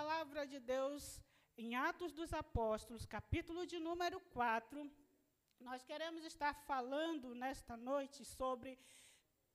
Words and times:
palavra 0.00 0.46
de 0.46 0.58
Deus 0.58 1.20
em 1.58 1.76
Atos 1.76 2.10
dos 2.14 2.32
Apóstolos, 2.32 3.04
capítulo 3.04 3.66
de 3.66 3.78
número 3.78 4.18
4, 4.32 4.90
nós 5.60 5.84
queremos 5.84 6.24
estar 6.24 6.54
falando 6.70 7.34
nesta 7.34 7.76
noite 7.76 8.24
sobre 8.24 8.78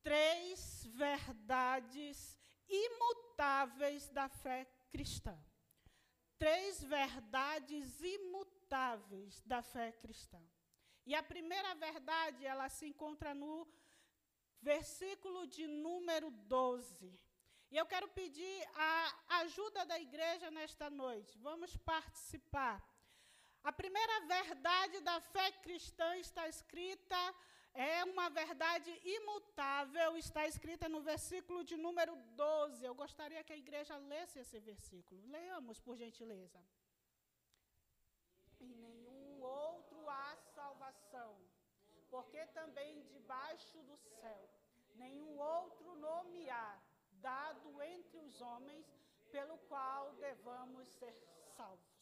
três 0.04 0.86
verdades 0.86 2.38
imutáveis 2.70 4.08
da 4.10 4.29
fé 4.29 4.68
cristã. 4.92 5.36
Três 6.37 6.83
verdades 6.83 7.99
imutáveis 8.03 9.41
da 9.47 9.63
fé 9.63 9.93
cristã. 9.93 10.39
E 11.07 11.15
a 11.15 11.23
primeira 11.23 11.73
verdade, 11.73 12.46
ela 12.46 12.69
se 12.69 12.85
encontra 12.85 13.33
no 13.33 13.67
versículo 14.62 15.47
de 15.47 15.65
número 15.65 16.30
12. 16.30 17.24
E 17.72 17.77
eu 17.77 17.86
quero 17.86 18.08
pedir 18.09 18.58
a 18.76 19.38
ajuda 19.41 19.86
da 19.86 20.00
igreja 20.00 20.50
nesta 20.52 20.90
noite. 20.90 21.38
Vamos 21.40 21.76
participar. 21.77 22.84
A 23.64 23.72
primeira 23.72 24.22
verdade 24.28 25.00
da 25.02 25.20
fé 25.20 25.52
cristã 25.52 26.16
está 26.18 26.48
escrita, 26.48 27.20
é 27.73 28.04
uma 28.06 28.30
verdade 28.30 28.92
imutável, 29.04 30.16
está 30.16 30.46
escrita 30.48 30.88
no 30.88 31.02
versículo 31.02 31.64
de 31.64 31.76
número 31.76 32.16
12. 32.36 32.86
Eu 32.86 32.94
gostaria 32.94 33.44
que 33.44 33.54
a 33.54 33.58
igreja 33.58 33.98
lesse 33.98 34.40
esse 34.40 34.59
versículo. 34.59 35.20
Leamos, 35.28 35.80
por 35.80 35.98
gentileza. 35.98 36.59
Em 38.59 38.73
nenhum 38.76 39.42
outro 39.42 40.08
há 40.09 40.38
salvação, 40.54 41.36
porque 42.09 42.45
também 42.48 43.04
debaixo 43.08 43.82
do 43.84 43.98
céu 43.98 44.50
nenhum 44.95 45.38
outro 45.38 45.95
nome 45.95 46.50
há 46.50 46.80
dado 47.26 47.82
entre 47.82 48.18
os 48.20 48.40
homens 48.40 48.86
pelo 49.32 49.58
qual 49.70 50.14
devamos 50.28 50.88
ser 51.00 51.16
salvos. 51.56 51.96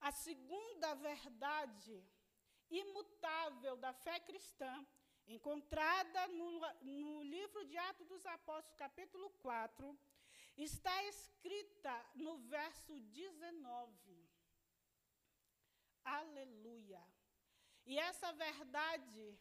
A 0.00 0.12
segunda 0.12 0.94
verdade 0.94 1.96
imutável 2.70 3.76
da 3.76 3.92
fé 3.92 4.20
cristã, 4.20 4.72
encontrada 5.26 6.28
no, 6.28 6.48
no 6.82 7.22
livro 7.22 7.64
de 7.64 7.76
Atos 7.90 8.06
dos 8.06 8.24
Apóstolos, 8.26 8.76
capítulo 8.76 9.28
4, 9.42 9.98
está 10.56 10.96
escrita 11.04 11.94
no 12.14 12.38
verso 12.56 13.00
19. 13.00 14.28
Aleluia. 16.04 17.02
E 17.84 17.98
essa 17.98 18.32
verdade 18.32 19.36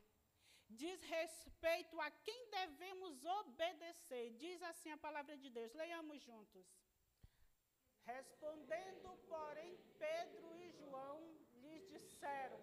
diz 0.69 1.01
respeito 1.01 1.99
a 1.99 2.09
quem 2.11 2.49
devemos 2.49 3.23
obedecer. 3.25 4.31
Diz 4.37 4.61
assim 4.63 4.91
a 4.91 4.97
palavra 4.97 5.37
de 5.37 5.49
Deus. 5.49 5.73
Leiamos 5.73 6.21
juntos. 6.21 6.65
Respondendo, 8.05 9.17
porém, 9.27 9.77
Pedro 9.99 10.55
e 10.55 10.69
João 10.71 11.19
lhes 11.55 11.87
disseram: 11.89 12.59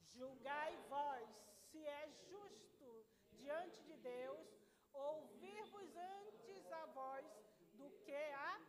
Julgai 0.00 0.76
vós 0.88 1.28
se 1.70 1.84
é 1.86 2.08
justo 2.30 3.06
diante 3.32 3.82
de 3.82 3.96
Deus 3.96 4.48
ouvir-vos 4.92 5.96
antes 5.96 6.72
a 6.72 6.86
voz 6.86 7.26
do 7.74 7.90
que 8.04 8.14
a 8.14 8.60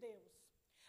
Deus. 0.00 0.27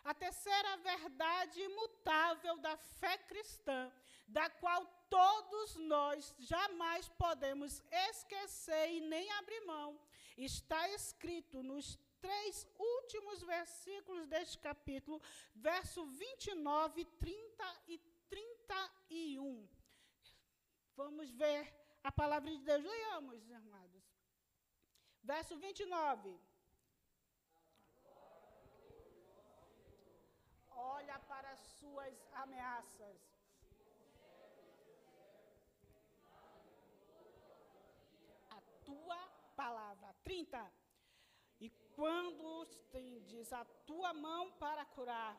A 0.03 0.13
terceira 0.13 0.77
verdade 0.77 1.61
imutável 1.61 2.57
da 2.57 2.77
fé 2.77 3.17
cristã, 3.17 3.91
da 4.27 4.49
qual 4.49 4.85
todos 5.09 5.75
nós 5.75 6.33
jamais 6.39 7.09
podemos 7.09 7.83
esquecer 7.91 8.91
e 8.91 9.01
nem 9.01 9.29
abrir 9.31 9.61
mão, 9.65 9.99
está 10.37 10.89
escrito 10.89 11.61
nos 11.61 11.97
três 12.21 12.67
últimos 12.77 13.41
versículos 13.43 14.27
deste 14.27 14.57
capítulo, 14.59 15.21
verso 15.55 16.05
29, 16.05 17.05
30 17.05 17.81
e 17.87 17.97
31. 18.29 19.67
Vamos 20.95 21.29
ver 21.31 21.73
a 22.03 22.11
palavra 22.11 22.51
de 22.51 22.59
Deus. 22.59 22.83
Leamos, 22.83 23.51
amados. 23.51 24.03
Verso 25.23 25.57
29. 25.57 26.39
Olha 30.79 31.19
para 31.19 31.49
as 31.51 31.59
suas 31.79 32.15
ameaças. 32.33 33.17
A 38.49 38.61
tua 38.85 39.19
palavra. 39.55 40.15
30. 40.23 40.71
E 41.59 41.69
quando 41.95 42.63
estendes 42.63 43.51
a 43.51 43.65
tua 43.85 44.13
mão 44.13 44.51
para 44.53 44.85
curar, 44.85 45.37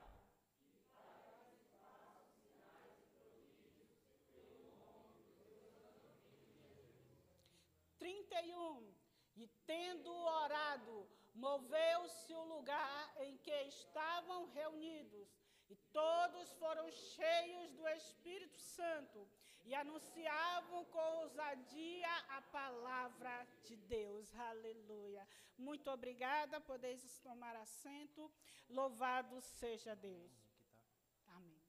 Trinta 8.00 8.40
e 8.40 8.54
um. 8.54 8.94
E 9.36 9.46
tendo 9.66 10.10
orado, 10.10 11.06
moveu-se 11.34 12.32
o 12.34 12.44
lugar 12.44 13.14
em 13.20 13.36
que 13.38 13.62
estavam 13.62 14.46
reunidos, 14.46 15.28
e 15.68 15.76
todos 15.92 16.52
foram 16.54 16.90
cheios 16.90 17.72
do 17.72 17.88
Espírito 17.88 18.58
Santo 18.58 19.28
e 19.64 19.74
anunciavam 19.74 20.84
com 20.86 20.98
ousadia 21.22 22.08
a 22.30 22.42
palavra 22.42 23.46
de 23.64 23.76
Deus. 23.76 24.34
Aleluia. 24.34 25.26
Muito 25.56 25.90
obrigada, 25.90 26.60
podeis 26.60 27.18
tomar 27.20 27.54
assento. 27.56 28.30
Louvado 28.68 29.40
seja 29.40 29.94
Deus. 29.94 30.32
Amém. 31.28 31.62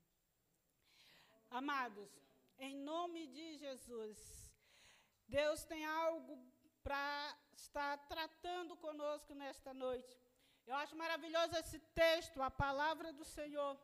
Amados, 1.49 2.09
em 2.57 2.75
nome 2.75 3.28
de 3.28 3.57
Jesus, 3.57 4.51
Deus 5.28 5.63
tem 5.63 5.85
algo 5.85 6.38
para 6.83 7.38
estar 7.56 7.97
tratando 8.07 8.75
conosco 8.78 9.34
nesta 9.34 9.73
noite. 9.73 10.17
Eu 10.66 10.75
acho 10.75 10.95
maravilhoso 10.95 11.56
esse 11.57 11.79
texto, 12.03 12.41
a 12.41 12.51
palavra 12.51 13.12
do 13.13 13.25
Senhor 13.25 13.78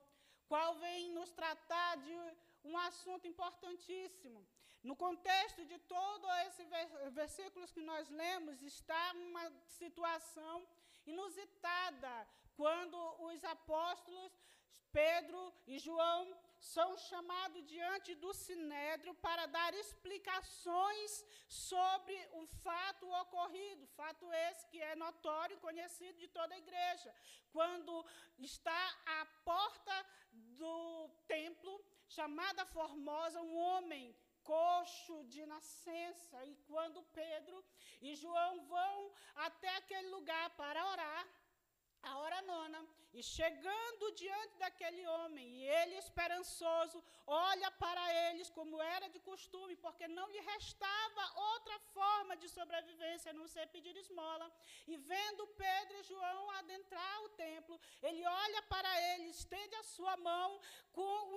qual 0.47 0.75
vem 0.75 1.11
nos 1.11 1.31
tratar 1.31 1.97
de 1.97 2.15
um 2.63 2.77
assunto 2.77 3.27
importantíssimo. 3.27 4.45
No 4.83 4.95
contexto 4.95 5.65
de 5.65 5.77
todos 5.79 6.29
esses 6.47 6.67
versículos 7.11 7.71
que 7.71 7.81
nós 7.81 8.09
lemos, 8.09 8.61
está 8.61 9.13
uma 9.13 9.51
situação 9.79 10.65
inusitada, 11.05 12.27
quando 12.55 12.97
os 13.29 13.43
apóstolos 13.43 14.31
Pedro 14.91 15.53
e 15.67 15.77
João 15.77 16.21
são 16.59 16.97
chamados 16.97 17.65
diante 17.65 18.15
do 18.15 18.33
sinédrio 18.33 19.13
para 19.15 19.45
dar 19.45 19.73
explicações 19.73 21.25
sobre 21.47 22.15
o 22.33 22.45
fato 22.45 23.09
ocorrido, 23.21 23.87
fato 23.95 24.31
esse 24.49 24.67
que 24.67 24.81
é 24.81 24.95
notório 24.95 25.55
e 25.55 25.59
conhecido 25.59 26.17
de 26.17 26.27
toda 26.27 26.53
a 26.53 26.57
igreja. 26.57 27.13
Quando 27.51 28.05
está 28.39 28.97
à 29.05 29.25
porta 29.43 30.05
do 30.31 31.09
templo, 31.27 31.83
chamada 32.07 32.65
Formosa, 32.65 33.41
um 33.41 33.55
homem 33.55 34.15
coxo 34.43 35.25
de 35.25 35.45
nascença. 35.45 36.43
E 36.45 36.55
quando 36.67 37.03
Pedro 37.21 37.63
e 38.01 38.15
João 38.15 38.65
vão 38.65 39.11
até 39.35 39.69
aquele 39.75 40.09
lugar 40.09 40.49
para 40.51 40.85
orar, 40.93 41.27
a 42.09 42.17
hora 42.17 42.41
nona, 42.41 42.81
e 43.17 43.23
chegando 43.23 44.11
diante 44.21 44.55
daquele 44.63 45.03
homem, 45.07 45.45
e 45.57 45.63
ele 45.79 45.95
esperançoso, 45.95 47.03
olha 47.25 47.69
para 47.83 48.03
eles 48.25 48.49
como 48.57 48.81
era 48.81 49.07
de 49.09 49.19
costume, 49.19 49.75
porque 49.75 50.07
não 50.07 50.27
lhe 50.33 50.41
restava 50.51 51.23
outra 51.51 51.79
forma 51.95 52.37
de 52.37 52.47
sobrevivência 52.47 53.31
a 53.31 53.33
não 53.39 53.47
ser 53.47 53.67
pedir 53.67 53.95
esmola. 53.97 54.51
E 54.87 54.95
vendo 54.97 55.47
Pedro 55.63 55.97
e 55.97 56.03
João 56.03 56.51
adentrar 56.51 57.23
o 57.23 57.29
templo, 57.29 57.79
ele 58.03 58.23
olha 58.25 58.61
para 58.73 58.91
eles, 59.13 59.39
estende 59.39 59.75
a 59.75 59.83
sua 59.83 60.15
mão 60.17 60.59
com 60.93 61.36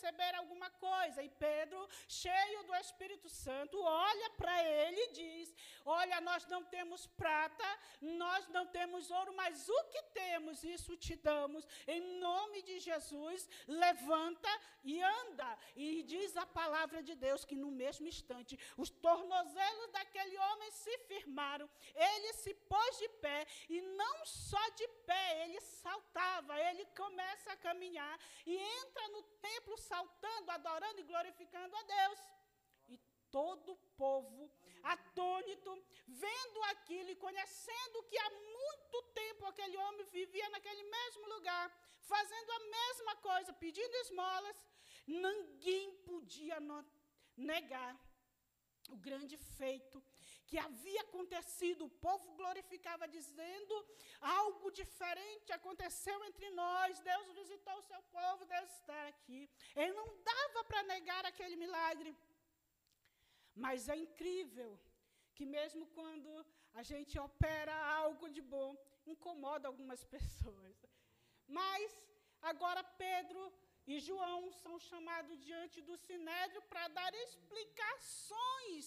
receber 0.00 0.34
alguma 0.36 0.70
coisa. 0.70 1.22
E 1.22 1.28
Pedro, 1.28 1.88
cheio 2.08 2.62
do 2.64 2.74
Espírito 2.76 3.28
Santo, 3.28 3.80
olha 3.80 4.30
para 4.30 4.64
ele 4.64 5.00
e 5.00 5.12
diz: 5.12 5.54
Olha, 5.84 6.20
nós 6.20 6.46
não 6.46 6.64
temos 6.64 7.06
prata, 7.06 7.68
nós 8.00 8.48
não 8.48 8.66
temos 8.66 9.10
ouro, 9.10 9.34
mas 9.34 9.68
o 9.68 9.84
que 9.84 10.02
temos, 10.14 10.64
isso 10.64 10.96
te 10.96 11.14
damos. 11.16 11.66
Em 11.86 12.00
nome 12.18 12.62
de 12.62 12.78
Jesus, 12.80 13.48
levanta 13.66 14.48
e 14.82 15.02
anda. 15.02 15.58
E 15.76 16.02
diz 16.02 16.36
a 16.36 16.46
palavra 16.46 17.02
de 17.02 17.14
Deus 17.14 17.44
que 17.44 17.54
no 17.54 17.70
mesmo 17.70 18.08
instante 18.08 18.58
os 18.76 18.90
tornozelos 18.90 19.90
daquele 19.92 20.36
homem 20.38 20.70
se 20.70 20.98
firmaram. 21.10 21.68
Ele 21.94 22.32
se 22.34 22.54
pôs 22.54 22.98
de 22.98 23.08
pé 23.24 23.46
e 23.68 23.80
não 23.82 24.24
só 24.24 24.68
de 24.70 24.88
pé, 25.06 25.44
ele 25.44 25.60
saltava, 25.60 26.58
ele 26.68 26.84
começa 26.96 27.52
a 27.52 27.56
caminhar 27.56 28.18
e 28.46 28.56
entra 28.56 29.08
no 29.08 29.22
templo 29.22 29.76
saltando, 29.92 30.50
adorando 30.50 31.00
e 31.00 31.08
glorificando 31.12 31.74
a 31.76 31.82
Deus. 31.96 32.20
Todo 33.38 33.72
o 33.72 33.80
povo 34.02 34.50
atônito, 34.94 35.70
vendo 36.24 36.58
aquilo 36.72 37.10
e 37.10 37.20
conhecendo 37.24 38.02
que 38.08 38.18
há 38.18 38.30
muito 38.58 39.02
tempo 39.20 39.46
aquele 39.46 39.76
homem 39.84 40.06
vivia 40.18 40.48
naquele 40.54 40.84
mesmo 40.96 41.28
lugar, 41.34 41.66
fazendo 42.12 42.50
a 42.58 42.60
mesma 42.78 43.14
coisa, 43.28 43.52
pedindo 43.64 44.00
esmolas, 44.04 44.58
ninguém 45.06 45.92
podia 46.08 46.58
negar 47.36 47.92
o 48.94 48.96
grande 48.96 49.36
feito 49.58 50.02
que 50.50 50.58
havia 50.66 51.02
acontecido. 51.06 51.80
O 51.86 51.96
povo 52.06 52.26
glorificava, 52.40 53.12
dizendo: 53.16 53.74
algo 54.38 54.68
diferente 54.80 55.56
aconteceu 55.58 56.18
entre 56.28 56.48
nós. 56.62 57.00
Deus 57.10 57.28
visitou 57.40 57.76
o 57.78 57.88
seu 57.90 58.02
povo, 58.18 58.48
Deus 58.56 58.70
está 58.78 59.00
aqui. 59.12 59.40
Ele 59.80 59.94
não 60.00 60.08
dava 60.32 60.60
para 60.70 60.82
negar 60.94 61.22
aquele 61.30 61.56
milagre. 61.64 62.12
Mas 63.64 63.88
é 63.94 63.96
incrível 64.06 64.70
que, 65.36 65.46
mesmo 65.56 65.84
quando 65.98 66.30
a 66.80 66.82
gente 66.90 67.14
opera 67.28 67.74
algo 68.02 68.26
de 68.36 68.42
bom, 68.54 68.70
incomoda 69.14 69.68
algumas 69.68 70.02
pessoas. 70.16 70.76
Mas 71.58 71.86
agora 72.50 72.82
Pedro 73.06 73.42
e 73.92 73.94
João 74.08 74.40
são 74.62 74.74
chamados 74.88 75.36
diante 75.48 75.78
do 75.88 75.96
sinédrio 76.08 76.62
para 76.72 76.86
dar 76.98 77.12
explicações 77.26 78.84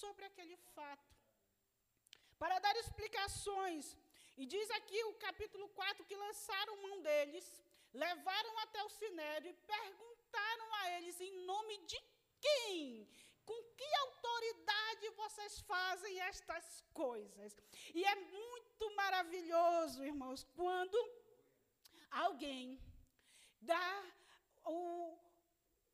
sobre 0.00 0.24
aquele 0.24 0.56
fato. 0.74 1.10
Para 2.38 2.58
dar 2.58 2.76
explicações. 2.76 3.96
E 4.36 4.46
diz 4.46 4.70
aqui 4.78 5.02
o 5.04 5.14
capítulo 5.26 5.68
4 5.80 6.04
que 6.04 6.22
lançaram 6.24 6.82
mão 6.82 7.02
deles, 7.02 7.46
levaram 7.92 8.58
até 8.60 8.82
o 8.84 8.88
sinédrio 8.88 9.50
e 9.50 9.66
perguntaram 9.76 10.74
a 10.80 10.90
eles 10.92 11.20
em 11.20 11.32
nome 11.44 11.76
de 11.90 12.00
quem? 12.40 13.08
Com 13.44 13.58
que 13.76 13.88
autoridade 14.04 15.10
vocês 15.10 15.60
fazem 15.60 16.20
estas 16.22 16.84
coisas? 16.92 17.56
E 17.94 18.04
é 18.04 18.14
muito 18.14 18.94
maravilhoso, 18.96 20.04
irmãos, 20.04 20.46
quando 20.56 20.98
alguém 22.10 22.80
dá 23.60 24.04
o, 24.64 25.18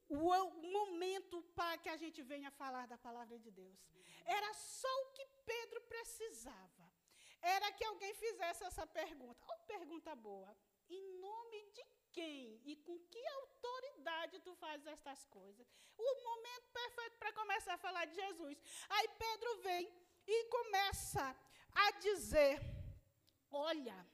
o, 0.08 0.50
momento 0.78 1.42
para 1.54 1.78
que 1.78 1.88
a 1.88 1.96
gente 1.96 2.22
venha 2.22 2.50
falar 2.50 2.86
da 2.86 2.98
palavra 2.98 3.38
de 3.38 3.50
Deus. 3.50 3.78
Era 4.24 4.52
só 4.54 4.92
o 5.02 5.12
que 5.12 5.26
Pedro 5.44 5.80
precisava. 5.82 6.86
Era 7.40 7.70
que 7.72 7.84
alguém 7.84 8.12
fizesse 8.14 8.64
essa 8.64 8.86
pergunta. 8.86 9.44
Oh, 9.48 9.58
pergunta 9.66 10.14
boa. 10.14 10.56
Em 10.88 11.20
nome 11.20 11.62
de 11.70 11.84
quem 12.12 12.60
e 12.64 12.76
com 12.76 12.98
que 13.10 13.26
autoridade 13.40 14.40
tu 14.40 14.54
fazes 14.56 14.86
estas 14.86 15.24
coisas? 15.26 15.66
O 15.96 16.24
momento 16.24 16.68
perfeito 16.72 17.16
para 17.18 17.32
começar 17.32 17.74
a 17.74 17.84
falar 17.86 18.04
de 18.06 18.14
Jesus. 18.14 18.58
Aí 18.88 19.08
Pedro 19.08 19.58
vem 19.58 19.92
e 20.26 20.44
começa 20.46 21.36
a 21.86 21.90
dizer: 21.92 22.60
Olha, 23.50 24.06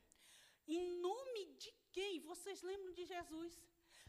em 0.67 0.91
nome 1.00 1.46
de 1.55 1.73
quem? 1.93 2.20
Vocês 2.20 2.62
lembram 2.62 2.93
de 2.93 3.05
Jesus? 3.05 3.61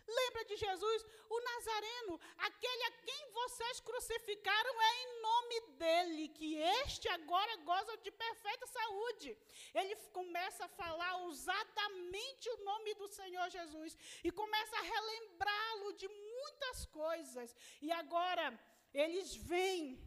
Lembra 0.08 0.46
de 0.46 0.56
Jesus? 0.56 1.06
O 1.30 1.40
Nazareno, 1.40 2.20
aquele 2.38 2.84
a 2.84 2.92
quem 2.92 3.32
vocês 3.32 3.80
crucificaram, 3.80 4.82
é 4.82 5.04
em 5.04 5.22
nome 5.22 5.62
dele 5.80 6.28
que 6.30 6.56
este 6.56 7.08
agora 7.10 7.56
goza 7.58 7.98
de 7.98 8.12
perfeita 8.12 8.68
saúde. 8.68 9.38
Ele 9.74 9.96
começa 10.14 10.66
a 10.66 10.70
falar 10.70 11.18
ousadamente 11.24 12.50
o 12.52 12.64
nome 12.64 12.94
do 12.96 13.08
Senhor 13.08 13.50
Jesus 13.50 13.98
e 14.24 14.32
começa 14.32 14.78
a 14.78 14.82
relembrá-lo 14.82 15.94
de 15.94 16.08
muitas 16.08 16.86
coisas. 16.86 17.56
E 17.82 17.92
agora 17.92 18.60
eles 18.94 19.36
vêm 19.36 20.00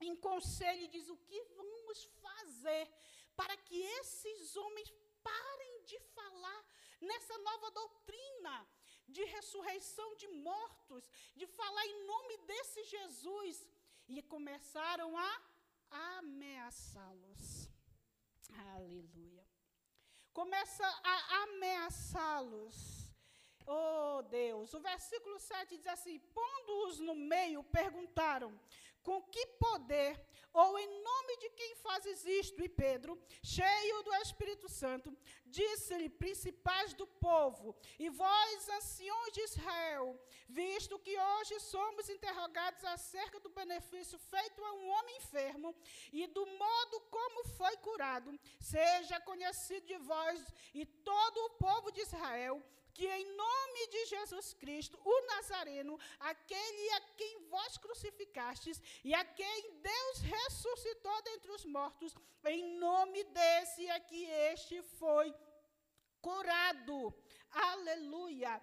em 0.00 0.16
conselho 0.16 0.82
e 0.82 0.88
diz 0.88 1.08
o 1.08 1.16
que 1.16 1.40
vamos 1.56 2.04
fazer 2.20 2.88
para 3.36 3.56
que 3.56 3.80
esses 4.00 4.56
homens 4.56 4.92
parem 5.22 5.84
de 5.84 5.98
falar 6.16 6.64
nessa 7.00 7.38
nova 7.38 7.70
doutrina 7.70 8.68
de 9.08 9.24
ressurreição 9.24 10.14
de 10.16 10.28
mortos, 10.28 11.10
de 11.34 11.46
falar 11.46 11.86
em 11.86 12.06
nome 12.06 12.36
desse 12.38 12.84
Jesus. 12.84 13.66
E 14.08 14.22
começaram 14.22 15.16
a 15.16 15.30
ameaçá-los. 16.18 17.68
Aleluia. 18.74 19.46
Começa 20.32 20.86
a 21.04 21.42
ameaçá-los. 21.42 22.98
Oh 23.66 24.22
Deus, 24.22 24.72
o 24.72 24.80
versículo 24.80 25.38
7 25.38 25.76
diz 25.76 25.86
assim: 25.86 26.18
Pondo-os 26.18 27.00
no 27.00 27.14
meio, 27.14 27.62
perguntaram: 27.64 28.58
Com 29.02 29.22
que 29.22 29.46
poder 29.58 30.18
ou 30.52 30.78
em 30.78 31.02
nome 31.02 31.36
de 31.38 31.50
quem 31.50 31.74
fazes 31.76 32.24
isto? 32.24 32.62
E 32.62 32.68
Pedro, 32.68 33.20
cheio 33.42 34.02
do 34.02 34.14
Espírito 34.16 34.68
Santo, 34.68 35.16
disse-lhe, 35.46 36.08
principais 36.08 36.94
do 36.94 37.06
povo, 37.06 37.76
e 37.98 38.08
vós, 38.08 38.68
anciões 38.68 39.32
de 39.32 39.40
Israel, 39.42 40.18
visto 40.48 40.98
que 40.98 41.18
hoje 41.18 41.60
somos 41.60 42.08
interrogados 42.08 42.84
acerca 42.84 43.38
do 43.40 43.50
benefício 43.50 44.18
feito 44.18 44.64
a 44.64 44.72
um 44.72 44.88
homem 44.88 45.16
enfermo 45.18 45.74
e 46.12 46.26
do 46.26 46.44
modo 46.46 47.00
como 47.10 47.44
foi 47.56 47.76
curado, 47.78 48.38
seja 48.60 49.20
conhecido 49.20 49.86
de 49.86 49.98
vós 49.98 50.44
e 50.74 50.84
todo 50.84 51.38
o 51.46 51.50
povo 51.50 51.90
de 51.90 52.00
Israel 52.00 52.62
que 52.98 53.06
em 53.06 53.26
nome 53.36 53.86
de 53.94 54.06
Jesus 54.06 54.54
Cristo, 54.54 54.98
o 55.04 55.26
Nazareno, 55.26 55.96
aquele 56.18 56.90
a 56.94 57.00
quem 57.16 57.48
vós 57.48 57.78
crucificastes 57.78 58.82
e 59.04 59.14
a 59.14 59.24
quem 59.24 59.80
Deus 59.90 60.18
ressuscitou 60.34 61.22
dentre 61.22 61.52
os 61.52 61.64
mortos, 61.64 62.12
em 62.46 62.76
nome 62.76 63.22
desse 63.22 63.88
é 63.88 64.00
que 64.00 64.24
este 64.52 64.82
foi 64.82 65.32
curado. 66.20 67.14
Aleluia 67.52 68.60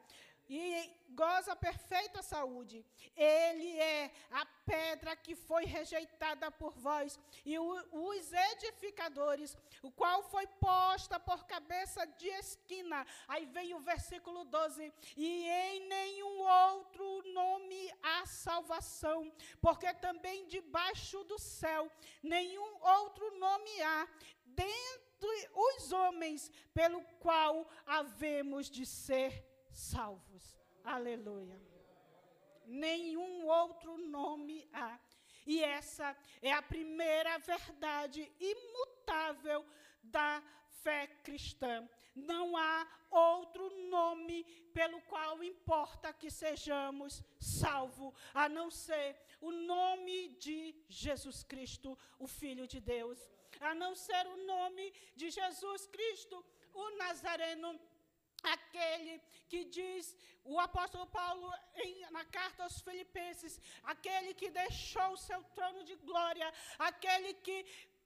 e 0.49 0.89
goza 1.09 1.55
perfeita 1.55 2.21
saúde. 2.21 2.85
Ele 3.15 3.79
é 3.79 4.11
a 4.31 4.45
pedra 4.65 5.15
que 5.15 5.35
foi 5.35 5.65
rejeitada 5.65 6.51
por 6.51 6.73
vós 6.77 7.19
e 7.45 7.57
os 7.57 8.33
edificadores, 8.53 9.57
o 9.81 9.91
qual 9.91 10.23
foi 10.23 10.45
posta 10.47 11.19
por 11.19 11.45
cabeça 11.45 12.05
de 12.05 12.27
esquina. 12.27 13.05
Aí 13.27 13.45
vem 13.45 13.73
o 13.73 13.79
versículo 13.79 14.43
12: 14.45 14.93
E 15.15 15.47
em 15.47 15.87
nenhum 15.87 16.41
outro 16.41 17.23
nome 17.33 17.91
há 18.03 18.25
salvação, 18.25 19.31
porque 19.61 19.93
também 19.93 20.47
debaixo 20.47 21.23
do 21.23 21.39
céu 21.39 21.89
nenhum 22.21 22.77
outro 22.81 23.37
nome 23.37 23.81
há 23.81 24.07
dentre 24.45 25.49
os 25.53 25.91
homens 25.91 26.51
pelo 26.73 27.01
qual 27.19 27.69
havemos 27.85 28.69
de 28.69 28.85
ser 28.85 29.54
salvos. 29.75 30.57
Aleluia. 30.83 31.59
Nenhum 32.65 33.45
outro 33.45 33.97
nome 33.97 34.67
há. 34.73 34.99
E 35.45 35.63
essa 35.63 36.17
é 36.41 36.51
a 36.51 36.61
primeira 36.61 37.37
verdade 37.37 38.31
imutável 38.39 39.63
da 40.01 40.41
fé 40.81 41.07
cristã. 41.23 41.87
Não 42.15 42.55
há 42.57 42.87
outro 43.11 43.69
nome 43.89 44.43
pelo 44.73 45.01
qual 45.01 45.43
importa 45.43 46.13
que 46.13 46.31
sejamos 46.31 47.21
salvos, 47.39 48.13
a 48.33 48.47
não 48.47 48.71
ser 48.71 49.15
o 49.41 49.51
nome 49.51 50.29
de 50.45 50.75
Jesus 50.87 51.43
Cristo, 51.43 51.97
o 52.17 52.27
Filho 52.27 52.67
de 52.67 52.79
Deus. 52.79 53.19
A 53.59 53.73
não 53.73 53.95
ser 53.95 54.25
o 54.27 54.37
nome 54.45 54.91
de 55.15 55.29
Jesus 55.29 55.85
Cristo, 55.87 56.43
o 56.73 56.89
Nazareno 56.97 57.79
aquele 58.53 59.21
que 59.47 59.65
diz, 59.65 60.15
o 60.43 60.59
apóstolo 60.59 61.07
Paulo, 61.07 61.51
em, 61.75 62.09
na 62.11 62.23
carta 62.25 62.63
aos 62.63 62.81
Filipenses, 62.81 63.59
aquele 63.83 64.33
que 64.33 64.49
deixou 64.49 65.09
o 65.13 65.17
seu 65.17 65.43
trono 65.55 65.83
de 65.83 65.95
glória, 65.95 66.53
aquele 66.77 67.33
que 67.35 67.65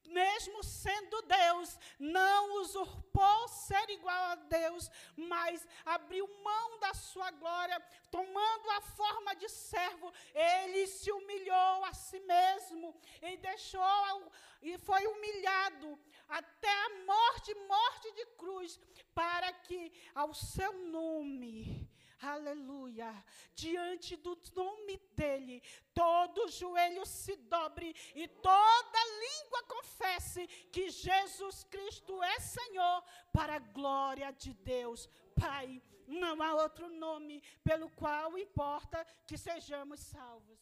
mesmo 0.09 0.63
sendo 0.63 1.21
Deus, 1.23 1.79
não 1.97 2.61
usurpou 2.61 3.47
ser 3.47 3.89
igual 3.89 4.23
a 4.31 4.35
Deus, 4.35 4.89
mas 5.15 5.65
abriu 5.85 6.27
mão 6.43 6.79
da 6.79 6.93
sua 6.93 7.31
glória, 7.31 7.79
tomando 8.11 8.69
a 8.71 8.81
forma 8.81 9.35
de 9.35 9.49
servo, 9.49 10.11
ele 10.33 10.87
se 10.87 11.11
humilhou 11.11 11.85
a 11.85 11.93
si 11.93 12.19
mesmo 12.19 12.95
e 13.21 13.37
deixou 13.37 14.31
e 14.61 14.77
foi 14.77 15.05
humilhado 15.07 15.97
até 16.27 16.69
a 16.69 16.89
morte, 17.05 17.53
morte 17.67 18.11
de 18.11 18.25
cruz, 18.37 18.79
para 19.13 19.51
que 19.53 19.91
ao 20.13 20.33
seu 20.33 20.73
nome 20.73 21.88
aleluia, 22.21 23.11
diante 23.53 24.15
do 24.15 24.37
nome 24.55 24.97
dele, 25.15 25.61
todo 25.93 26.49
joelho 26.49 27.05
se 27.05 27.35
dobre 27.35 27.95
e 28.15 28.27
toda 28.27 29.19
língua 29.25 29.63
confesse 29.63 30.47
que 30.71 30.89
Jesus 30.89 31.63
Cristo 31.65 32.21
é 32.23 32.39
Senhor, 32.39 33.03
para 33.31 33.55
a 33.55 33.59
glória 33.59 34.31
de 34.31 34.53
Deus, 34.53 35.09
Pai. 35.39 35.81
Não 36.07 36.41
há 36.41 36.55
outro 36.55 36.89
nome 36.89 37.41
pelo 37.63 37.89
qual 37.91 38.37
importa 38.37 39.05
que 39.27 39.37
sejamos 39.37 39.99
salvos. 39.99 40.59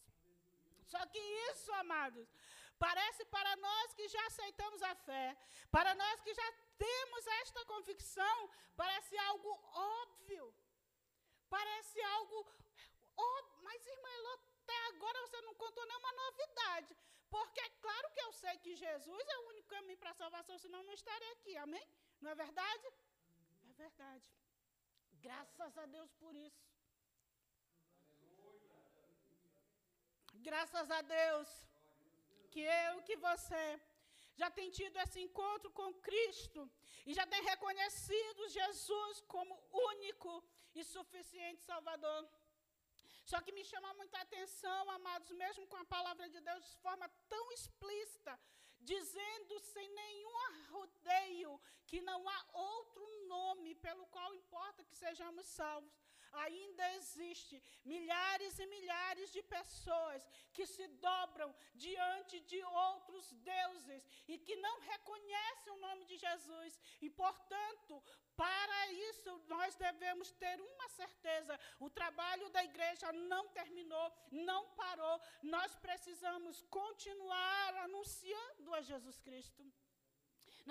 Só 0.85 1.05
que 1.07 1.19
isso, 1.19 1.71
amados, 1.73 2.27
Parece 2.79 3.25
para 3.25 3.55
nós 3.55 3.93
que 3.95 4.07
já 4.07 4.23
aceitamos 4.27 4.81
a 4.83 4.93
fé, 4.93 5.35
para 5.71 5.95
nós 5.95 6.21
que 6.21 6.33
já 6.33 6.53
temos 6.77 7.27
esta 7.41 7.65
convicção, 7.65 8.49
parece 8.75 9.17
algo 9.17 9.49
óbvio. 9.73 10.53
Parece 11.50 12.01
algo 12.01 12.39
óbvio. 13.16 13.63
Mas, 13.63 13.86
irmã 13.86 14.10
Elô, 14.18 14.34
até 14.34 14.77
agora 14.88 15.22
você 15.22 15.42
não 15.42 15.56
contou 15.56 15.86
nenhuma 15.86 16.12
novidade. 16.24 16.96
Porque 17.30 17.60
é 17.60 17.70
claro 17.86 18.10
que 18.13 18.22
eu 18.22 18.32
sei 18.32 18.58
que 18.60 18.75
Jesus 18.75 19.27
é 19.27 19.38
o 19.39 19.48
único 19.50 19.68
caminho 19.68 19.98
para 19.98 20.12
a 20.12 20.20
salvação, 20.22 20.58
senão 20.58 20.84
não 20.84 20.94
estaria 20.94 21.32
aqui. 21.34 21.58
Amém? 21.58 21.86
Não 22.22 22.32
é 22.32 22.36
verdade? 22.36 22.88
É 23.70 23.74
verdade. 23.74 24.25
Graças 25.27 25.77
a 25.77 25.86
Deus 25.86 26.12
por 26.13 26.34
isso. 26.36 26.66
Graças 30.50 30.89
a 30.89 31.01
Deus 31.01 31.50
que 32.51 32.62
eu, 32.62 33.01
que 33.08 33.16
você 33.18 33.82
já 34.41 34.50
tem 34.58 34.70
tido 34.79 34.96
esse 35.03 35.20
encontro 35.25 35.70
com 35.77 35.94
Cristo 36.08 36.62
e 37.06 37.13
já 37.20 37.25
tem 37.34 37.41
reconhecido 37.51 38.50
Jesus 38.58 39.22
como 39.34 39.53
único 39.91 40.32
e 40.75 40.84
suficiente 40.84 41.63
Salvador. 41.72 42.22
Só 43.32 43.41
que 43.41 43.51
me 43.58 43.63
chama 43.72 43.94
muita 43.96 44.17
atenção, 44.22 44.89
amados, 44.91 45.32
mesmo 45.44 45.65
com 45.67 45.77
a 45.77 45.86
palavra 45.96 46.29
de 46.29 46.39
Deus 46.39 46.63
de 46.72 46.77
forma 46.86 47.08
tão 47.27 47.46
explícita, 47.51 48.39
dizendo 48.79 49.60
sem 49.60 49.88
nenhum 50.01 50.36
rodeio 50.75 51.60
que 51.86 52.00
não 52.10 52.20
há 52.29 52.39
outro 52.53 53.03
nome 53.27 53.75
pelo 53.75 54.06
qual 54.08 54.34
importa 54.36 54.86
que 54.86 54.96
sejamos 54.96 55.46
salvos 55.48 55.91
ainda 56.46 56.94
existe 56.96 57.62
milhares 57.84 58.60
e 58.60 58.65
milhares 58.67 59.32
de 59.32 59.41
pessoas 59.44 60.29
que 60.53 60.65
se 60.65 60.88
dobram 61.08 61.53
diante 61.75 62.39
de 62.41 62.63
outros 62.63 63.32
deuses 63.34 64.03
e 64.27 64.38
que 64.38 64.56
não 64.56 64.79
reconhecem 64.79 65.74
o 65.74 65.79
nome 65.79 66.06
de 66.06 66.17
Jesus. 66.17 66.79
E, 67.01 67.10
portanto, 67.10 68.03
para 68.36 68.91
isso, 69.10 69.32
nós 69.48 69.75
devemos 69.75 70.32
ter 70.34 70.60
uma 70.62 70.89
certeza: 70.89 71.60
o 71.79 71.89
trabalho 71.89 72.50
da 72.50 72.63
igreja 72.63 73.12
não 73.12 73.48
terminou, 73.50 74.12
não 74.32 74.70
parou. 74.82 75.20
Nós 75.41 75.75
precisamos 75.75 76.62
continuar 76.70 77.75
anunciando 77.77 78.74
a 78.75 78.82
Jesus 78.82 79.20
Cristo. 79.20 79.63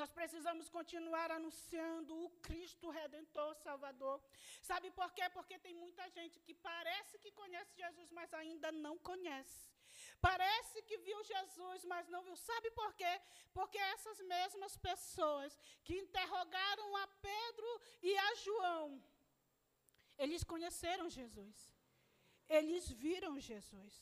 Nós 0.01 0.11
precisamos 0.19 0.69
continuar 0.69 1.31
anunciando 1.31 2.13
o 2.25 2.31
Cristo 2.47 2.91
Redentor 2.91 3.55
Salvador. 3.67 4.17
Sabe 4.61 4.91
por 4.91 5.11
quê? 5.17 5.27
Porque 5.37 5.59
tem 5.59 5.75
muita 5.75 6.05
gente 6.11 6.39
que 6.41 6.55
parece 6.55 7.19
que 7.19 7.33
conhece 7.33 7.75
Jesus, 7.83 8.11
mas 8.11 8.33
ainda 8.35 8.71
não 8.71 8.99
conhece. 8.99 9.63
Parece 10.21 10.83
que 10.83 10.99
viu 10.99 11.19
Jesus, 11.25 11.85
mas 11.85 12.09
não 12.09 12.23
viu. 12.23 12.37
Sabe 12.37 12.71
por 12.73 12.93
quê? 12.95 13.15
Porque 13.53 13.79
essas 13.79 14.21
mesmas 14.35 14.77
pessoas 14.77 15.59
que 15.85 15.95
interrogaram 16.05 16.97
a 16.97 17.07
Pedro 17.29 17.81
e 18.03 18.17
a 18.19 18.35
João, 18.45 19.03
eles 20.19 20.45
conheceram 20.45 21.09
Jesus. 21.09 21.57
Eles 22.49 22.91
viram 22.91 23.41
Jesus. 23.41 23.95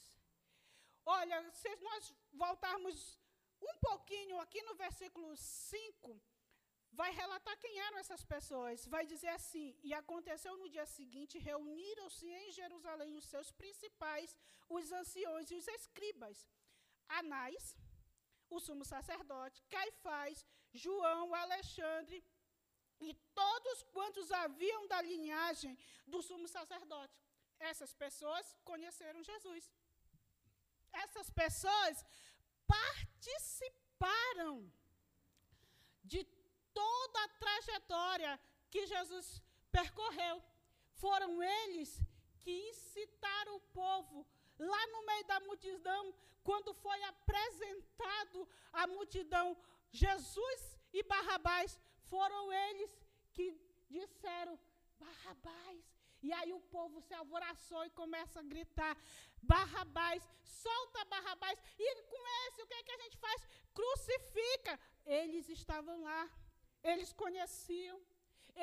Olha, 1.06 1.38
se 1.52 1.76
nós 1.76 2.14
voltarmos 2.32 3.20
um 3.70 3.76
pouquinho 3.88 4.38
aqui 4.44 4.60
no 4.62 4.74
versículo 4.84 5.30
5, 5.36 6.20
vai 7.00 7.10
relatar 7.20 7.56
quem 7.62 7.78
eram 7.86 7.98
essas 8.02 8.22
pessoas. 8.34 8.86
Vai 8.94 9.04
dizer 9.12 9.32
assim: 9.38 9.66
E 9.82 9.92
aconteceu 10.02 10.56
no 10.62 10.68
dia 10.74 10.86
seguinte, 10.98 11.44
reuniram-se 11.50 12.26
em 12.42 12.52
Jerusalém 12.60 13.16
os 13.20 13.26
seus 13.32 13.50
principais, 13.62 14.36
os 14.68 14.92
anciões 15.00 15.50
e 15.50 15.56
os 15.60 15.68
escribas. 15.78 16.46
Anás, 17.20 17.76
o 18.48 18.60
sumo 18.66 18.84
sacerdote, 18.84 19.62
Caifás, 19.74 20.46
João, 20.72 21.34
Alexandre 21.34 22.18
e 23.00 23.12
todos 23.40 23.82
quantos 23.94 24.30
haviam 24.32 24.86
da 24.92 25.00
linhagem 25.02 25.76
do 26.06 26.20
sumo 26.22 26.48
sacerdote. 26.48 27.20
Essas 27.58 27.92
pessoas 27.94 28.46
conheceram 28.70 29.22
Jesus. 29.22 29.64
Essas 31.04 31.28
pessoas 31.30 32.04
participaram 33.24 34.70
de 36.02 36.24
toda 36.72 37.24
a 37.24 37.28
trajetória 37.28 38.40
que 38.70 38.86
Jesus 38.86 39.42
percorreu. 39.72 40.42
Foram 40.92 41.42
eles 41.42 42.00
que 42.40 42.52
incitaram 42.70 43.56
o 43.56 43.60
povo 43.60 44.26
lá 44.58 44.86
no 44.88 45.06
meio 45.06 45.24
da 45.24 45.40
multidão, 45.40 46.14
quando 46.42 46.74
foi 46.74 47.02
apresentado 47.04 48.48
à 48.72 48.86
multidão 48.86 49.56
Jesus 49.90 50.78
e 50.92 51.02
Barrabás, 51.02 51.80
foram 52.04 52.52
eles 52.52 52.90
que 53.32 53.58
disseram: 53.88 54.58
Barrabás. 54.98 55.93
E 56.28 56.32
aí 56.38 56.52
o 56.58 56.60
povo 56.76 57.00
se 57.06 57.14
alvoraçou 57.20 57.82
e 57.84 57.96
começa 58.00 58.36
a 58.40 58.48
gritar: 58.52 58.94
Barrabás, 59.52 60.22
solta 60.62 61.04
Barrabás. 61.14 61.58
E 61.86 61.86
com 62.12 62.22
esse, 62.42 62.62
o 62.62 62.66
que, 62.68 62.76
é 62.80 62.82
que 62.86 62.94
a 62.96 63.02
gente 63.04 63.16
faz? 63.24 63.40
Crucifica. 63.78 64.74
Eles 65.04 65.48
estavam 65.58 65.96
lá, 66.08 66.22
eles 66.82 67.12
conheciam, 67.12 67.96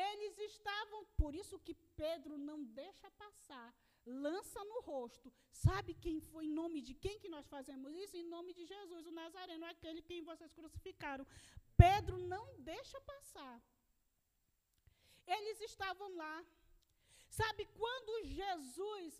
eles 0.09 0.37
estavam. 0.51 0.99
Por 1.21 1.35
isso 1.41 1.59
que 1.65 1.75
Pedro 2.03 2.35
não 2.49 2.59
deixa 2.81 3.09
passar, 3.23 3.67
lança 4.05 4.63
no 4.71 4.79
rosto. 4.91 5.31
Sabe 5.51 5.93
quem 6.05 6.19
foi 6.31 6.45
em 6.45 6.55
nome 6.61 6.81
de 6.87 6.95
quem 7.03 7.19
que 7.19 7.33
nós 7.35 7.47
fazemos 7.55 7.93
isso? 8.03 8.17
Em 8.17 8.27
nome 8.35 8.53
de 8.59 8.65
Jesus, 8.65 9.05
o 9.05 9.11
Nazareno, 9.11 9.65
aquele 9.65 10.01
quem 10.01 10.23
vocês 10.23 10.51
crucificaram. 10.59 11.27
Pedro 11.77 12.17
não 12.33 12.45
deixa 12.71 12.99
passar. 13.01 13.61
Eles 15.27 15.61
estavam 15.61 16.09
lá. 16.23 16.35
Sabe 17.39 17.63
quando 17.81 18.25
Jesus 18.25 19.13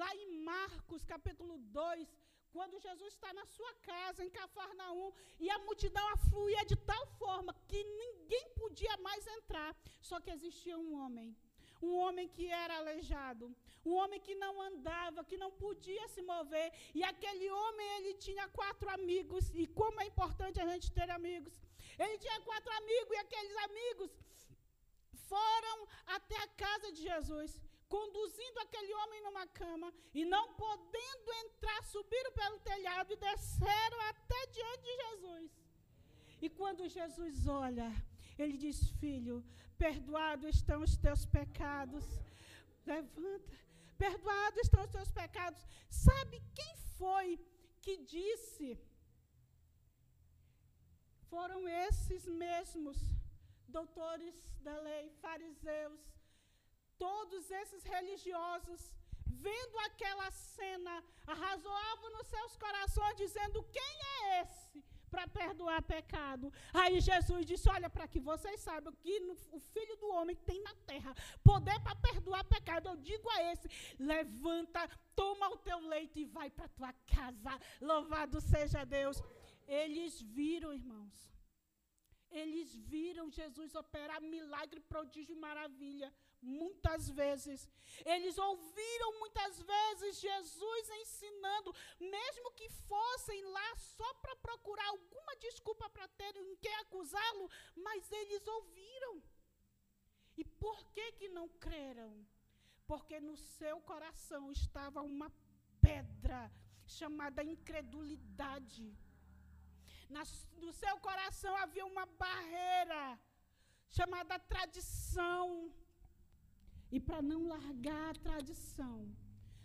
lá 0.00 0.10
em 0.16 0.28
Marcos 0.52 1.04
capítulo 1.04 1.58
2, 1.58 2.08
quando 2.54 2.80
Jesus 2.86 3.12
está 3.12 3.30
na 3.38 3.44
sua 3.54 3.72
casa, 3.90 4.24
em 4.24 4.30
Cafarnaum, 4.30 5.12
e 5.38 5.50
a 5.50 5.58
multidão 5.66 6.06
afluía 6.14 6.64
de 6.64 6.76
tal 6.76 7.04
forma 7.22 7.54
que 7.70 7.80
ninguém 8.02 8.46
podia 8.60 8.96
mais 9.08 9.26
entrar, 9.38 9.70
só 10.00 10.18
que 10.18 10.30
existia 10.30 10.78
um 10.78 10.90
homem. 11.00 11.36
Um 11.82 11.92
homem 12.02 12.26
que 12.28 12.46
era 12.48 12.76
aleijado, 12.78 13.44
um 13.84 13.94
homem 14.00 14.20
que 14.26 14.34
não 14.36 14.54
andava, 14.62 15.24
que 15.30 15.36
não 15.36 15.50
podia 15.50 16.06
se 16.08 16.22
mover, 16.22 16.68
e 16.94 17.02
aquele 17.12 17.50
homem 17.50 17.88
ele 17.96 18.14
tinha 18.14 18.48
quatro 18.48 18.88
amigos, 18.98 19.50
e 19.52 19.66
como 19.66 20.00
é 20.00 20.06
importante 20.06 20.60
a 20.60 20.66
gente 20.72 20.90
ter 20.98 21.10
amigos. 21.10 21.54
Ele 21.98 22.16
tinha 22.18 22.40
quatro 22.40 22.72
amigos, 22.80 23.12
e 23.14 23.20
aqueles 23.24 23.56
amigos 23.68 24.10
foram 25.32 25.78
até 26.16 26.36
a 26.42 26.48
casa 26.64 26.88
de 26.96 27.02
Jesus 27.10 27.50
conduzindo 27.94 28.58
aquele 28.60 28.92
homem 29.00 29.20
numa 29.26 29.46
cama 29.62 29.88
e 30.18 30.22
não 30.34 30.44
podendo 30.64 31.28
entrar, 31.44 31.80
subiram 31.94 32.32
pelo 32.40 32.58
telhado 32.70 33.12
e 33.12 33.22
desceram 33.28 33.98
até 34.12 34.40
diante 34.56 34.84
de 34.88 34.94
Jesus. 35.02 35.50
E 36.44 36.48
quando 36.60 36.92
Jesus 36.98 37.46
olha, 37.64 37.88
ele 38.42 38.56
diz: 38.64 38.78
Filho, 39.02 39.36
perdoados 39.84 40.56
estão 40.56 40.78
os 40.86 40.96
teus 41.04 41.24
pecados. 41.38 42.06
Levanta, 42.92 43.52
perdoados 44.04 44.62
estão 44.62 44.82
os 44.86 44.92
teus 44.96 45.10
pecados. 45.22 45.62
Sabe 46.06 46.36
quem 46.58 46.72
foi 46.98 47.28
que 47.84 47.96
disse? 48.16 48.68
Foram 51.32 51.60
esses 51.86 52.24
mesmos 52.44 52.98
doutores 53.78 54.34
da 54.66 54.76
lei, 54.88 55.04
fariseus, 55.24 56.00
todos 56.98 57.50
esses 57.50 57.82
religiosos, 57.94 58.80
vendo 59.26 59.78
aquela 59.88 60.30
cena, 60.30 60.94
arrazoavam 61.26 62.10
nos 62.16 62.26
seus 62.34 62.56
corações, 62.64 63.16
dizendo: 63.16 63.62
Quem 63.78 63.94
é 64.14 64.42
esse 64.42 64.84
para 65.10 65.26
perdoar 65.26 65.82
pecado? 65.82 66.52
Aí 66.72 67.00
Jesus 67.00 67.44
disse: 67.50 67.68
Olha, 67.76 67.90
para 67.90 68.06
que 68.12 68.20
vocês 68.20 68.60
saibam 68.60 68.92
que 69.02 69.18
no, 69.20 69.34
o 69.58 69.60
filho 69.74 69.96
do 69.96 70.08
homem 70.16 70.36
tem 70.36 70.60
na 70.62 70.74
terra 70.92 71.14
poder 71.42 71.78
para 71.80 71.96
perdoar 71.96 72.44
pecado. 72.44 72.88
Eu 72.88 72.96
digo 72.96 73.28
a 73.30 73.42
esse: 73.52 73.68
Levanta, 73.98 74.88
toma 75.16 75.48
o 75.48 75.58
teu 75.68 75.80
leito 75.94 76.18
e 76.18 76.24
vai 76.24 76.50
para 76.50 76.68
tua 76.68 76.92
casa. 77.14 77.58
Louvado 77.80 78.40
seja 78.40 78.84
Deus. 78.84 79.20
Eles 79.66 80.20
viram, 80.20 80.72
irmãos. 80.74 81.32
Eles 82.32 82.74
viram 82.74 83.30
Jesus 83.30 83.74
operar 83.74 84.20
milagre, 84.20 84.80
prodígio 84.80 85.34
e 85.34 85.38
maravilha 85.38 86.12
muitas 86.40 87.08
vezes. 87.08 87.68
Eles 88.04 88.36
ouviram 88.38 89.18
muitas 89.20 89.60
vezes 89.62 90.20
Jesus 90.20 90.90
ensinando, 91.02 91.74
mesmo 92.00 92.50
que 92.52 92.68
fossem 92.70 93.44
lá 93.44 93.76
só 93.76 94.14
para 94.14 94.36
procurar 94.36 94.88
alguma 94.88 95.36
desculpa 95.36 95.88
para 95.90 96.08
terem 96.08 96.52
em 96.52 96.56
quem 96.56 96.74
acusá-lo, 96.76 97.48
mas 97.76 98.10
eles 98.10 98.46
ouviram. 98.46 99.22
E 100.36 100.44
por 100.44 100.84
que 100.86 101.12
que 101.12 101.28
não 101.28 101.48
creram? 101.48 102.26
Porque 102.86 103.20
no 103.20 103.36
seu 103.36 103.80
coração 103.82 104.50
estava 104.50 105.02
uma 105.02 105.30
pedra 105.80 106.50
chamada 106.86 107.42
incredulidade. 107.44 108.96
No 110.62 110.72
seu 110.72 110.96
coração 110.98 111.52
havia 111.56 111.84
uma 111.92 112.06
barreira 112.24 113.18
chamada 113.98 114.38
tradição. 114.38 115.72
E 116.90 117.00
para 117.00 117.22
não 117.22 117.40
largar 117.54 118.10
a 118.10 118.20
tradição, 118.26 118.96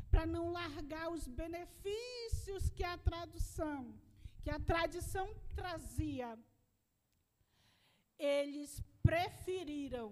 para 0.10 0.26
não 0.26 0.46
largar 0.60 1.10
os 1.16 1.28
benefícios 1.28 2.70
que 2.70 2.84
a 2.84 2.98
tradução, 2.98 3.82
que 4.44 4.50
a 4.50 4.60
tradição 4.72 5.28
trazia, 5.56 6.30
eles 8.18 8.82
preferiram 9.04 10.08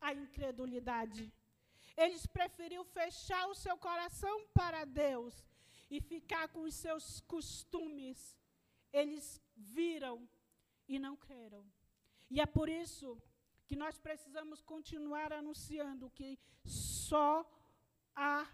a 0.00 0.12
incredulidade. 0.12 1.32
Eles 1.96 2.26
preferiram 2.26 2.84
fechar 2.84 3.46
o 3.48 3.54
seu 3.54 3.76
coração 3.76 4.36
para 4.58 4.84
Deus 4.84 5.44
e 5.90 6.00
ficar 6.00 6.48
com 6.48 6.62
os 6.62 6.74
seus 6.74 7.20
costumes. 7.20 8.36
Eles 8.92 9.40
viram 9.56 10.28
e 10.88 10.98
não 10.98 11.16
creram. 11.16 11.64
E 12.30 12.40
é 12.40 12.46
por 12.46 12.68
isso 12.68 13.20
que 13.66 13.76
nós 13.76 13.98
precisamos 13.98 14.60
continuar 14.60 15.32
anunciando 15.32 16.10
que 16.10 16.38
só 16.64 17.44
há 18.14 18.46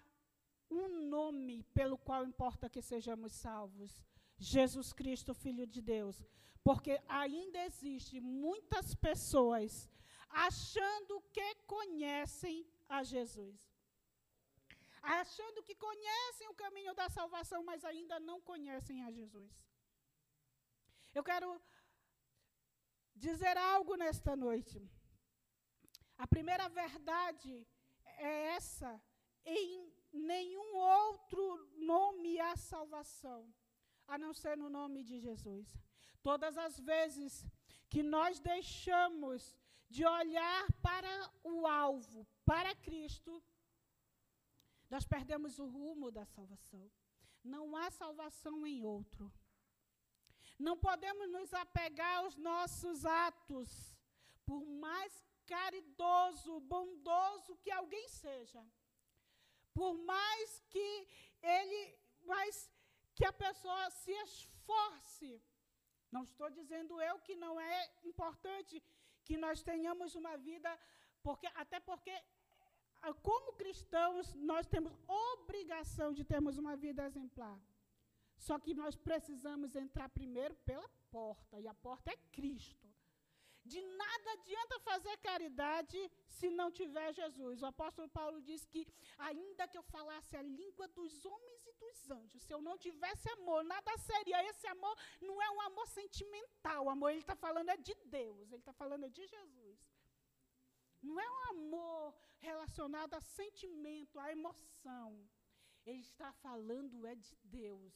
um 0.70 1.08
nome 1.08 1.62
pelo 1.74 1.98
qual 1.98 2.24
importa 2.24 2.68
que 2.68 2.82
sejamos 2.82 3.32
salvos: 3.32 4.02
Jesus 4.38 4.92
Cristo, 4.92 5.34
Filho 5.34 5.66
de 5.66 5.82
Deus. 5.82 6.22
Porque 6.62 7.00
ainda 7.08 7.58
existe 7.64 8.20
muitas 8.20 8.94
pessoas 8.94 9.88
achando 10.28 11.22
que 11.32 11.54
conhecem 11.66 12.66
a 12.88 13.02
Jesus. 13.02 13.58
Achando 15.02 15.62
que 15.62 15.74
conhecem 15.74 16.48
o 16.48 16.54
caminho 16.54 16.94
da 16.94 17.08
salvação, 17.08 17.64
mas 17.64 17.84
ainda 17.84 18.20
não 18.20 18.40
conhecem 18.40 19.02
a 19.02 19.10
Jesus. 19.10 19.50
Eu 21.14 21.24
quero 21.24 21.60
dizer 23.14 23.56
algo 23.56 23.96
nesta 23.96 24.36
noite. 24.36 24.78
A 26.16 26.26
primeira 26.26 26.68
verdade 26.68 27.66
é 28.04 28.54
essa: 28.56 29.02
em 29.44 29.92
nenhum 30.12 30.76
outro 30.76 31.42
nome 31.76 32.38
há 32.40 32.56
salvação, 32.56 33.52
a 34.06 34.16
não 34.18 34.32
ser 34.32 34.56
no 34.56 34.68
nome 34.68 35.02
de 35.02 35.18
Jesus. 35.18 35.68
Todas 36.22 36.56
as 36.58 36.78
vezes 36.78 37.44
que 37.88 38.02
nós 38.02 38.38
deixamos 38.38 39.56
de 39.88 40.04
olhar 40.04 40.72
para 40.80 41.32
o 41.42 41.66
alvo, 41.66 42.26
para 42.44 42.74
Cristo, 42.76 43.42
nós 44.88 45.04
perdemos 45.04 45.58
o 45.58 45.66
rumo 45.66 46.10
da 46.10 46.24
salvação. 46.24 46.90
Não 47.42 47.76
há 47.76 47.90
salvação 47.90 48.66
em 48.66 48.84
outro. 48.84 49.32
Não 50.66 50.76
podemos 50.86 51.26
nos 51.36 51.52
apegar 51.64 52.14
aos 52.18 52.36
nossos 52.36 53.06
atos, 53.28 53.68
por 54.48 54.62
mais 54.84 55.12
caridoso, 55.52 56.60
bondoso 56.72 57.56
que 57.62 57.70
alguém 57.70 58.06
seja. 58.08 58.62
Por 59.78 59.94
mais 60.12 60.48
que 60.72 60.88
ele, 61.42 61.80
mais 62.32 62.70
que 63.16 63.24
a 63.24 63.32
pessoa 63.32 63.84
se 64.02 64.12
esforce. 64.26 65.30
Não 66.14 66.24
estou 66.24 66.50
dizendo 66.58 67.00
eu 67.08 67.18
que 67.26 67.34
não 67.44 67.54
é 67.60 67.78
importante 68.12 68.82
que 69.24 69.36
nós 69.44 69.62
tenhamos 69.62 70.14
uma 70.14 70.36
vida, 70.36 70.70
porque 71.22 71.48
até 71.62 71.80
porque 71.80 72.14
como 73.22 73.54
cristãos 73.54 74.34
nós 74.34 74.66
temos 74.66 74.92
obrigação 75.06 76.12
de 76.12 76.24
termos 76.32 76.58
uma 76.58 76.76
vida 76.76 77.06
exemplar. 77.10 77.58
Só 78.46 78.58
que 78.64 78.72
nós 78.82 78.94
precisamos 79.08 79.76
entrar 79.84 80.08
primeiro 80.08 80.54
pela 80.68 80.88
porta, 81.16 81.54
e 81.60 81.66
a 81.68 81.74
porta 81.86 82.10
é 82.10 82.16
Cristo. 82.36 82.88
De 83.72 83.80
nada 83.82 84.28
adianta 84.32 84.80
fazer 84.80 85.14
caridade 85.18 85.98
se 86.26 86.48
não 86.48 86.68
tiver 86.78 87.12
Jesus. 87.12 87.60
O 87.60 87.66
apóstolo 87.66 88.08
Paulo 88.08 88.40
diz 88.40 88.64
que, 88.64 88.82
ainda 89.18 89.68
que 89.68 89.76
eu 89.76 89.82
falasse 89.82 90.34
a 90.36 90.42
língua 90.42 90.88
dos 90.88 91.24
homens 91.26 91.66
e 91.66 91.72
dos 91.82 92.10
anjos, 92.10 92.42
se 92.42 92.54
eu 92.54 92.62
não 92.62 92.78
tivesse 92.78 93.28
amor, 93.36 93.62
nada 93.62 93.92
seria. 93.98 94.42
Esse 94.48 94.66
amor 94.66 94.96
não 95.20 95.36
é 95.42 95.50
um 95.50 95.60
amor 95.60 95.86
sentimental. 95.88 96.86
O 96.86 96.90
amor, 96.90 97.10
ele 97.10 97.20
está 97.20 97.36
falando 97.36 97.68
é 97.68 97.76
de 97.76 97.94
Deus, 98.06 98.50
ele 98.50 98.62
está 98.62 98.72
falando 98.72 99.04
é 99.04 99.10
de 99.10 99.26
Jesus. 99.26 99.78
Não 101.02 101.20
é 101.20 101.30
um 101.30 101.42
amor 101.50 102.14
relacionado 102.38 103.12
a 103.14 103.20
sentimento, 103.20 104.18
a 104.18 104.32
emoção. 104.32 105.28
Ele 105.84 106.00
está 106.00 106.32
falando 106.32 107.06
é 107.06 107.14
de 107.14 107.36
Deus. 107.44 107.92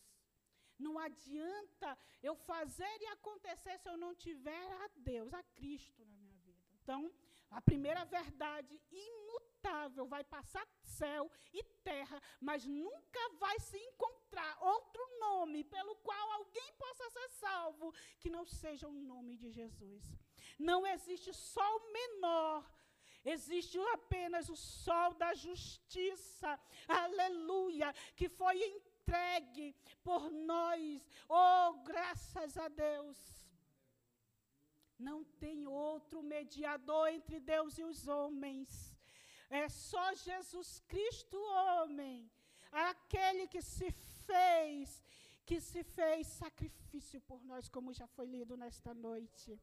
Não 0.78 0.98
adianta 0.98 1.96
eu 2.22 2.34
fazer 2.34 2.96
e 3.00 3.06
acontecer 3.06 3.78
se 3.78 3.88
eu 3.88 3.96
não 3.96 4.14
tiver 4.14 4.72
a 4.84 4.90
Deus, 4.96 5.32
a 5.32 5.42
Cristo 5.42 6.04
na 6.04 6.16
minha 6.16 6.36
vida. 6.38 6.62
Então, 6.82 7.12
a 7.50 7.60
primeira 7.60 8.04
verdade 8.04 8.80
imutável 8.90 10.06
vai 10.06 10.24
passar 10.24 10.66
céu 10.82 11.30
e 11.52 11.62
terra, 11.84 12.20
mas 12.40 12.66
nunca 12.66 13.28
vai 13.38 13.58
se 13.60 13.78
encontrar 13.78 14.58
outro 14.60 15.02
nome 15.20 15.62
pelo 15.64 15.94
qual 15.96 16.32
alguém 16.32 16.72
possa 16.78 17.08
ser 17.10 17.28
salvo 17.30 17.94
que 18.18 18.30
não 18.30 18.44
seja 18.44 18.88
o 18.88 18.92
nome 18.92 19.36
de 19.36 19.50
Jesus. 19.50 20.18
Não 20.58 20.86
existe 20.86 21.32
sol 21.32 21.92
menor 21.92 22.64
existe 23.24 23.78
apenas 23.92 24.48
o 24.48 24.56
sol 24.56 25.14
da 25.14 25.32
justiça, 25.34 26.60
aleluia, 26.86 27.92
que 28.14 28.28
foi 28.28 28.62
entregue 29.04 29.74
por 30.02 30.30
nós. 30.30 31.06
Oh, 31.28 31.74
graças 31.84 32.56
a 32.56 32.68
Deus. 32.68 33.18
Não 34.98 35.24
tem 35.24 35.66
outro 35.66 36.22
mediador 36.22 37.08
entre 37.08 37.38
Deus 37.40 37.78
e 37.78 37.84
os 37.84 38.06
homens. 38.08 38.96
É 39.50 39.68
só 39.68 40.14
Jesus 40.14 40.80
Cristo, 40.88 41.36
homem, 41.36 42.30
aquele 42.72 43.46
que 43.46 43.60
se 43.60 43.90
fez, 44.26 45.02
que 45.44 45.60
se 45.60 45.84
fez 45.84 46.26
sacrifício 46.26 47.20
por 47.20 47.44
nós, 47.44 47.68
como 47.68 47.92
já 47.92 48.06
foi 48.06 48.26
lido 48.26 48.56
nesta 48.56 48.94
noite. 48.94 49.60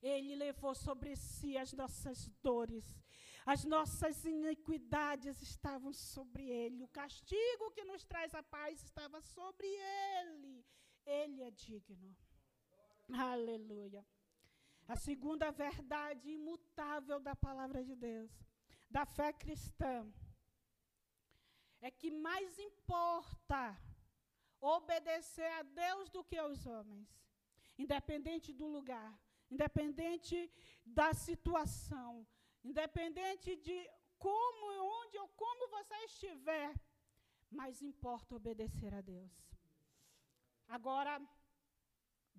Ele 0.00 0.36
levou 0.36 0.74
sobre 0.74 1.16
si 1.16 1.56
as 1.56 1.72
nossas 1.72 2.28
dores, 2.42 3.02
as 3.52 3.64
nossas 3.64 4.24
iniquidades 4.24 5.40
estavam 5.40 5.92
sobre 5.92 6.44
ele. 6.50 6.82
O 6.82 6.88
castigo 6.88 7.70
que 7.70 7.84
nos 7.84 8.04
traz 8.04 8.34
a 8.34 8.42
paz 8.42 8.82
estava 8.82 9.20
sobre 9.20 9.68
ele. 9.68 10.66
Ele 11.06 11.42
é 11.42 11.50
digno. 11.52 12.16
Aleluia. 13.08 14.04
A 14.88 14.96
segunda 14.96 15.52
verdade 15.52 16.28
imutável 16.28 17.20
da 17.20 17.36
palavra 17.36 17.84
de 17.84 17.94
Deus, 17.94 18.32
da 18.90 19.06
fé 19.06 19.32
cristã, 19.32 20.12
é 21.80 21.90
que 21.90 22.10
mais 22.10 22.58
importa 22.58 23.80
obedecer 24.60 25.50
a 25.52 25.62
Deus 25.62 26.10
do 26.10 26.24
que 26.24 26.36
aos 26.36 26.66
homens, 26.66 27.08
independente 27.78 28.52
do 28.52 28.66
lugar, 28.66 29.12
independente 29.48 30.50
da 30.84 31.12
situação, 31.14 32.26
Independente 32.70 33.50
de 33.66 33.78
como, 34.26 34.66
onde 35.00 35.16
ou 35.22 35.28
como 35.42 35.68
você 35.76 35.96
estiver, 36.10 36.70
mas 37.58 37.82
importa 37.90 38.38
obedecer 38.40 38.92
a 39.00 39.02
Deus. 39.14 39.34
Agora, 40.76 41.14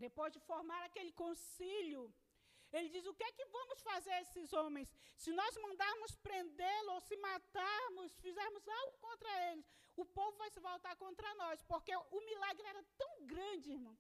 depois 0.06 0.32
de 0.36 0.40
formar 0.50 0.82
aquele 0.84 1.14
concílio, 1.24 2.02
ele 2.76 2.90
diz: 2.94 3.06
o 3.06 3.14
que 3.18 3.28
é 3.28 3.32
que 3.38 3.46
vamos 3.58 3.80
fazer 3.90 4.12
a 4.16 4.22
esses 4.26 4.52
homens? 4.60 4.94
Se 5.24 5.32
nós 5.40 5.54
mandarmos 5.66 6.16
prendê-lo 6.28 6.92
ou 6.96 7.02
se 7.02 7.16
matarmos, 7.28 8.20
fizermos 8.26 8.68
algo 8.80 8.98
contra 9.08 9.32
eles, 9.50 9.68
o 9.96 10.06
povo 10.18 10.36
vai 10.38 10.50
se 10.56 10.60
voltar 10.60 10.96
contra 10.98 11.34
nós, 11.36 11.64
porque 11.72 11.96
o 12.18 12.20
milagre 12.30 12.68
era 12.74 12.84
tão 13.04 13.14
grande, 13.34 13.72
irmão. 13.78 13.98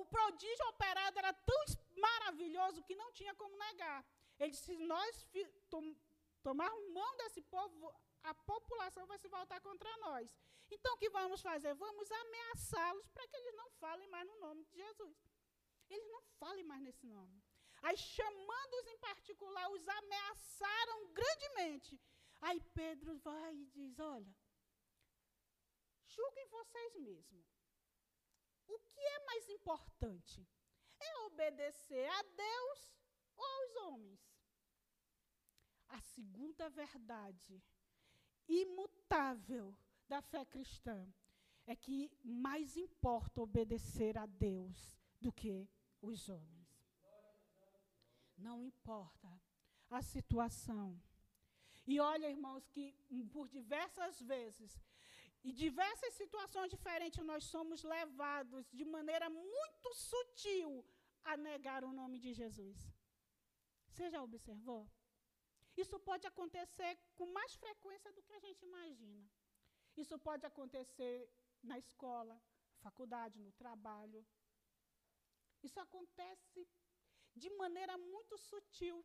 O 0.00 0.04
prodígio 0.04 0.66
operado 0.68 1.18
era 1.18 1.32
tão 1.32 1.62
maravilhoso 2.06 2.82
que 2.82 2.94
não 2.94 3.10
tinha 3.12 3.34
como 3.34 3.56
negar. 3.56 4.04
Ele 4.38 4.50
disse: 4.50 4.64
se 4.64 4.76
nós 4.78 5.28
tom, 5.68 5.94
tomarmos 6.42 6.88
mão 6.88 7.16
desse 7.16 7.42
povo, 7.42 7.94
a 8.22 8.34
população 8.34 9.06
vai 9.06 9.18
se 9.18 9.28
voltar 9.28 9.60
contra 9.60 9.96
nós. 9.98 10.36
Então, 10.70 10.94
o 10.94 10.98
que 10.98 11.10
vamos 11.10 11.40
fazer? 11.40 11.74
Vamos 11.74 12.10
ameaçá-los 12.10 13.08
para 13.10 13.26
que 13.28 13.36
eles 13.36 13.54
não 13.54 13.70
falem 13.72 14.08
mais 14.08 14.26
no 14.26 14.36
nome 14.40 14.64
de 14.64 14.74
Jesus. 14.74 15.16
Eles 15.90 16.08
não 16.10 16.22
falem 16.40 16.64
mais 16.64 16.82
nesse 16.82 17.06
nome. 17.06 17.42
Aí, 17.82 17.96
chamando-os 17.96 18.86
em 18.86 18.98
particular, 18.98 19.70
os 19.70 19.86
ameaçaram 19.86 21.12
grandemente. 21.12 22.00
Aí 22.40 22.60
Pedro 22.72 23.16
vai 23.18 23.54
e 23.54 23.66
diz: 23.66 23.98
Olha, 23.98 24.34
julguem 26.06 26.46
vocês 26.48 26.96
mesmos. 26.96 27.46
O 28.66 28.78
que 28.78 29.00
é 29.00 29.24
mais 29.26 29.48
importante? 29.50 30.48
É 30.98 31.18
obedecer 31.26 32.08
a 32.08 32.22
Deus 32.22 32.94
ou 33.36 33.44
aos 33.44 33.76
homens? 33.76 34.20
A 35.88 36.00
segunda 36.00 36.68
verdade 36.68 37.62
imutável 38.48 39.76
da 40.08 40.20
fé 40.20 40.44
cristã 40.44 41.06
é 41.66 41.74
que 41.74 42.10
mais 42.22 42.76
importa 42.76 43.40
obedecer 43.40 44.18
a 44.18 44.26
Deus 44.26 44.98
do 45.20 45.32
que 45.32 45.68
os 46.02 46.28
homens. 46.28 46.68
Não 48.36 48.62
importa 48.62 49.40
a 49.90 50.02
situação. 50.02 51.00
E 51.86 52.00
olha, 52.00 52.30
irmãos, 52.30 52.66
que 52.68 52.94
por 53.32 53.48
diversas 53.48 54.20
vezes 54.20 54.78
e 55.42 55.52
diversas 55.52 56.14
situações 56.14 56.70
diferentes 56.70 57.24
nós 57.24 57.44
somos 57.44 57.82
levados 57.82 58.70
de 58.72 58.84
maneira 58.84 59.28
muito 59.28 59.94
sutil 59.94 60.84
a 61.22 61.36
negar 61.36 61.84
o 61.84 61.92
nome 61.92 62.18
de 62.18 62.32
Jesus. 62.32 62.78
Você 63.94 64.10
já 64.10 64.20
observou? 64.28 64.82
Isso 65.82 65.96
pode 66.08 66.26
acontecer 66.26 66.92
com 67.14 67.26
mais 67.26 67.52
frequência 67.54 68.10
do 68.12 68.22
que 68.24 68.32
a 68.32 68.40
gente 68.40 68.62
imagina. 68.70 69.24
Isso 70.02 70.16
pode 70.18 70.44
acontecer 70.44 71.14
na 71.62 71.76
escola, 71.78 72.36
faculdade, 72.86 73.38
no 73.38 73.52
trabalho. 73.52 74.20
Isso 75.62 75.78
acontece 75.78 76.66
de 77.42 77.50
maneira 77.50 77.96
muito 77.96 78.36
sutil. 78.36 78.96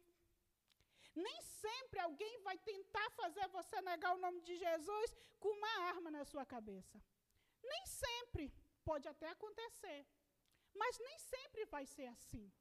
Nem 1.16 1.40
sempre 1.42 2.00
alguém 2.00 2.42
vai 2.48 2.58
tentar 2.58 3.08
fazer 3.12 3.48
você 3.50 3.80
negar 3.82 4.16
o 4.16 4.24
nome 4.26 4.42
de 4.42 4.56
Jesus 4.58 5.16
com 5.40 5.50
uma 5.50 5.74
arma 5.94 6.10
na 6.10 6.26
sua 6.26 6.46
cabeça. 6.56 7.00
Nem 7.62 7.86
sempre. 7.86 8.52
Pode 8.84 9.08
até 9.08 9.30
acontecer. 9.30 10.00
Mas 10.74 10.98
nem 10.98 11.20
sempre 11.20 11.66
vai 11.66 11.86
ser 11.86 12.08
assim. 12.08 12.52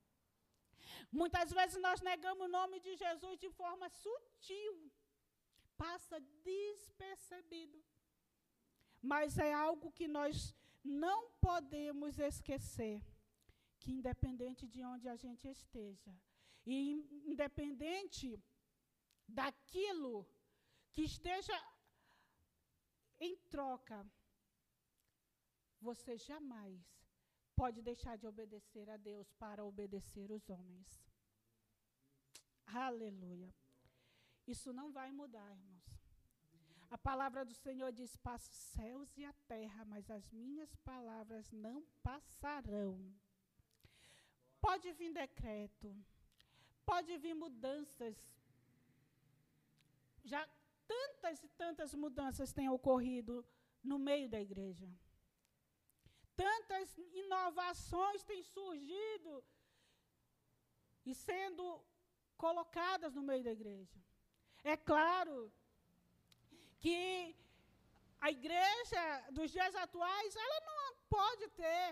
Muitas 1.11 1.51
vezes 1.59 1.81
nós 1.81 2.01
negamos 2.01 2.47
o 2.47 2.55
nome 2.59 2.81
de 2.81 2.95
Jesus 2.97 3.39
de 3.39 3.51
forma 3.51 3.89
sutil. 3.89 4.75
Passa 5.77 6.21
despercebido. 6.43 7.79
Mas 9.01 9.39
é 9.39 9.53
algo 9.53 9.93
que 9.93 10.09
nós 10.09 10.55
não 10.85 11.31
podemos 11.41 12.19
esquecer. 12.19 13.03
Que 13.81 13.93
independente 13.93 14.67
de 14.67 14.83
onde 14.85 15.09
a 15.09 15.15
gente 15.15 15.47
esteja, 15.49 16.13
e 16.67 16.79
independente 17.33 18.43
daquilo 19.27 20.29
que 20.93 21.03
esteja 21.03 21.57
em 23.21 23.37
troca, 23.55 23.99
você 25.81 26.17
jamais 26.17 26.81
pode 27.61 27.83
deixar 27.83 28.17
de 28.17 28.27
obedecer 28.33 28.89
a 28.89 28.97
Deus 28.97 29.33
para 29.33 29.65
obedecer 29.65 30.31
os 30.31 30.49
homens. 30.49 30.89
Aleluia. 32.67 33.53
Isso 34.47 34.73
não 34.73 34.93
vai 34.93 35.11
mudar, 35.11 35.51
irmãos. 35.57 35.89
A 36.89 36.97
palavra 36.97 37.45
do 37.45 37.55
Senhor 37.55 37.91
diz: 37.93 38.17
Passo 38.17 38.49
os 38.51 38.63
céus 38.77 39.09
e 39.19 39.25
a 39.25 39.33
terra, 39.49 39.85
mas 39.85 40.09
as 40.09 40.31
minhas 40.31 40.73
palavras 40.91 41.51
não 41.51 41.85
passarão. 42.03 42.93
Pode 44.61 44.93
vir 44.93 45.13
decreto, 45.13 45.89
pode 46.87 47.19
vir 47.19 47.35
mudanças. 47.35 48.17
Já 50.25 50.49
tantas 50.87 51.43
e 51.43 51.49
tantas 51.49 51.93
mudanças 51.95 52.53
têm 52.53 52.69
ocorrido 52.69 53.45
no 53.83 53.99
meio 53.99 54.29
da 54.29 54.41
igreja. 54.41 54.89
Tantas 56.45 56.89
inovações 57.23 58.23
têm 58.29 58.43
surgido 58.43 59.33
e 61.05 61.15
sendo 61.15 61.65
colocadas 62.45 63.15
no 63.17 63.23
meio 63.31 63.43
da 63.47 63.53
igreja. 63.59 63.99
É 64.73 64.77
claro 64.77 65.37
que 66.83 67.01
a 68.27 68.31
igreja 68.31 69.03
dos 69.37 69.51
dias 69.57 69.75
atuais, 69.85 70.37
ela 70.45 70.61
não 70.71 70.85
pode 71.17 71.49
ter 71.63 71.89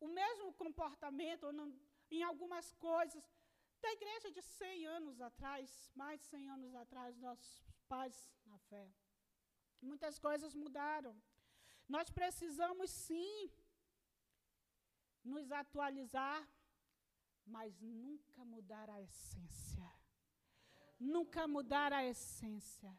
o 0.00 0.08
mesmo 0.20 0.52
comportamento 0.54 1.52
não, 1.52 1.68
em 2.10 2.22
algumas 2.30 2.72
coisas 2.88 3.22
da 3.80 3.92
igreja 3.92 4.30
de 4.36 4.42
100 4.42 4.86
anos 4.86 5.20
atrás, 5.20 5.92
mais 5.94 6.18
de 6.20 6.26
100 6.26 6.50
anos 6.56 6.74
atrás, 6.74 7.16
nossos 7.18 7.62
pais 7.88 8.16
na 8.46 8.58
fé. 8.70 8.86
Muitas 9.80 10.18
coisas 10.18 10.54
mudaram. 10.54 11.14
Nós 11.88 12.10
precisamos 12.10 12.90
sim 12.90 13.50
nos 15.24 15.50
atualizar, 15.52 16.46
mas 17.46 17.80
nunca 17.80 18.44
mudar 18.44 18.88
a 18.90 19.00
essência. 19.00 19.90
Nunca 20.98 21.46
mudar 21.48 21.92
a 21.92 22.04
essência. 22.04 22.92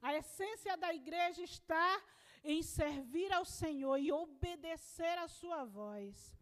A 0.00 0.14
essência 0.14 0.76
da 0.76 0.92
igreja 0.94 1.42
está 1.42 2.02
em 2.42 2.62
servir 2.62 3.32
ao 3.32 3.44
Senhor 3.44 3.96
e 3.98 4.12
obedecer 4.12 5.18
a 5.18 5.28
sua 5.28 5.64
voz. 5.64 6.36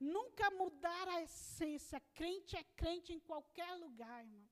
Nunca 0.00 0.50
mudar 0.50 1.08
a 1.08 1.22
essência. 1.22 2.00
Crente 2.14 2.56
é 2.56 2.64
crente 2.74 3.12
em 3.12 3.20
qualquer 3.20 3.72
lugar, 3.74 4.20
irmão. 4.24 4.48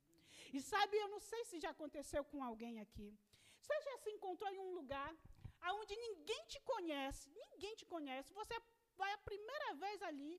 E 0.53 0.61
sabe, 0.61 0.97
eu 0.97 1.09
não 1.09 1.21
sei 1.21 1.45
se 1.45 1.59
já 1.59 1.71
aconteceu 1.71 2.23
com 2.25 2.43
alguém 2.43 2.81
aqui. 2.81 3.17
Você 3.59 3.81
já 3.83 3.97
se 3.99 4.11
encontrou 4.11 4.51
em 4.51 4.59
um 4.59 4.73
lugar 4.75 5.15
onde 5.69 5.95
ninguém 5.97 6.45
te 6.47 6.61
conhece, 6.61 7.29
ninguém 7.53 7.75
te 7.75 7.85
conhece, 7.85 8.33
você 8.33 8.57
vai 9.03 9.13
a 9.13 9.27
primeira 9.31 9.69
vez 9.83 9.99
ali, 10.11 10.33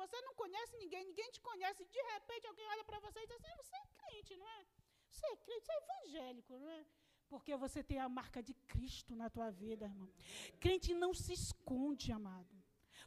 você 0.00 0.20
não 0.26 0.34
conhece 0.42 0.76
ninguém, 0.82 1.04
ninguém 1.10 1.30
te 1.34 1.40
conhece, 1.48 1.84
de 1.96 2.02
repente 2.12 2.46
alguém 2.46 2.66
olha 2.74 2.84
para 2.84 3.00
você 3.06 3.18
e 3.20 3.26
diz 3.26 3.36
assim, 3.36 3.56
você 3.62 3.76
é 3.76 3.86
crente, 4.02 4.36
não 4.36 4.48
é? 4.48 4.60
Você 5.10 5.26
é 5.26 5.36
crente, 5.44 5.66
você 5.66 5.72
é 5.72 5.82
evangélico, 5.84 6.58
não 6.58 6.70
é? 6.78 6.86
Porque 7.28 7.54
você 7.64 7.80
tem 7.90 7.98
a 7.98 8.08
marca 8.08 8.42
de 8.42 8.54
Cristo 8.72 9.14
na 9.14 9.28
tua 9.30 9.50
vida, 9.50 9.84
irmão. 9.84 10.10
Crente 10.58 10.92
não 11.02 11.12
se 11.14 11.32
esconde, 11.32 12.10
amado. 12.10 12.54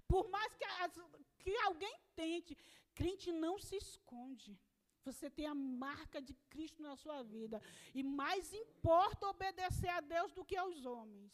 Por 0.07 0.29
mais 0.29 0.55
que, 0.55 0.65
as, 0.65 0.93
que 1.39 1.55
alguém 1.57 1.95
tente, 2.15 2.57
crente 2.95 3.31
não 3.31 3.55
se 3.59 3.75
esconde. 3.75 4.57
Você 5.03 5.29
tem 5.29 5.45
a 5.45 5.55
marca 5.55 6.21
de 6.21 6.33
Cristo 6.49 6.81
na 6.81 6.95
sua 6.95 7.21
vida. 7.23 7.61
E 7.93 8.01
mais 8.01 8.53
importa 8.53 9.27
obedecer 9.27 9.89
a 9.89 9.99
Deus 9.99 10.31
do 10.31 10.45
que 10.45 10.55
aos 10.55 10.85
homens. 10.85 11.33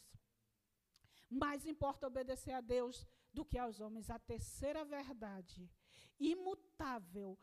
Mais 1.42 1.64
importa 1.64 2.08
obedecer 2.08 2.52
a 2.52 2.60
Deus 2.60 3.06
do 3.32 3.44
que 3.44 3.58
aos 3.58 3.80
homens. 3.80 4.10
A 4.10 4.18
terceira 4.18 4.84
verdade 4.84 5.70
imutável 6.20 7.38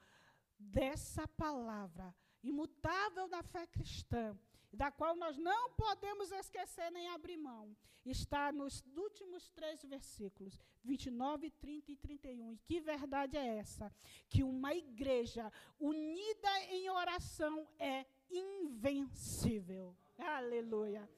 dessa 0.60 1.28
palavra, 1.28 2.13
imutável 2.43 3.28
da 3.28 3.41
fé 3.41 3.65
cristã, 3.67 4.38
da 4.71 4.91
qual 4.91 5.15
nós 5.15 5.38
não 5.38 5.71
podemos 5.71 6.32
esquecer 6.32 6.91
nem 6.91 7.08
abrir 7.10 7.38
mão, 7.38 7.76
está 8.06 8.52
nos 8.52 8.84
últimos 8.95 9.50
três 9.50 9.84
versículos, 9.84 10.62
29, 10.84 11.50
30 11.52 11.91
e 11.91 11.95
31. 11.95 12.54
E 12.54 12.58
que 12.58 12.80
verdade 12.80 13.38
é 13.38 13.58
essa? 13.58 13.91
Que 14.30 14.43
uma 14.43 14.73
igreja 14.73 15.52
unida 15.80 16.60
em 16.69 16.89
oração 16.89 17.67
é 17.80 18.06
invencível. 18.30 19.95
Aleluia. 20.17 21.10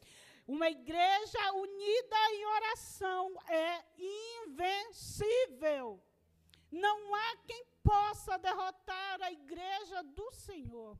Uma 0.55 0.67
igreja 0.67 1.41
unida 1.53 2.21
em 2.33 2.45
oração 2.57 3.23
é 3.47 3.85
invencível. 4.41 6.03
Não 6.71 6.97
há 7.13 7.37
quem 7.45 7.63
possa 7.83 8.35
derrotar 8.39 9.21
a 9.21 9.31
igreja 9.31 10.01
do 10.01 10.31
Senhor. 10.31 10.99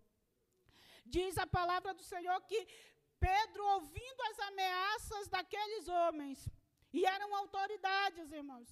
Diz 1.03 1.35
a 1.39 1.47
palavra 1.47 1.95
do 1.95 2.03
Senhor 2.03 2.39
que 2.41 2.59
Pedro, 3.19 3.65
ouvindo 3.77 4.21
as 4.29 4.39
ameaças 4.49 5.27
daqueles 5.27 5.87
homens, 5.87 6.47
e 6.93 7.03
eram 7.03 7.33
autoridades, 7.35 8.31
irmãos, 8.31 8.69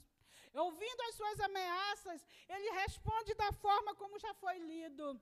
ouvindo 0.53 1.01
as 1.07 1.15
suas 1.15 1.39
ameaças, 1.39 2.23
ele 2.47 2.69
responde 2.81 3.33
da 3.33 3.51
forma 3.51 3.95
como 3.95 4.19
já 4.19 4.31
foi 4.35 4.59
lido. 4.59 5.19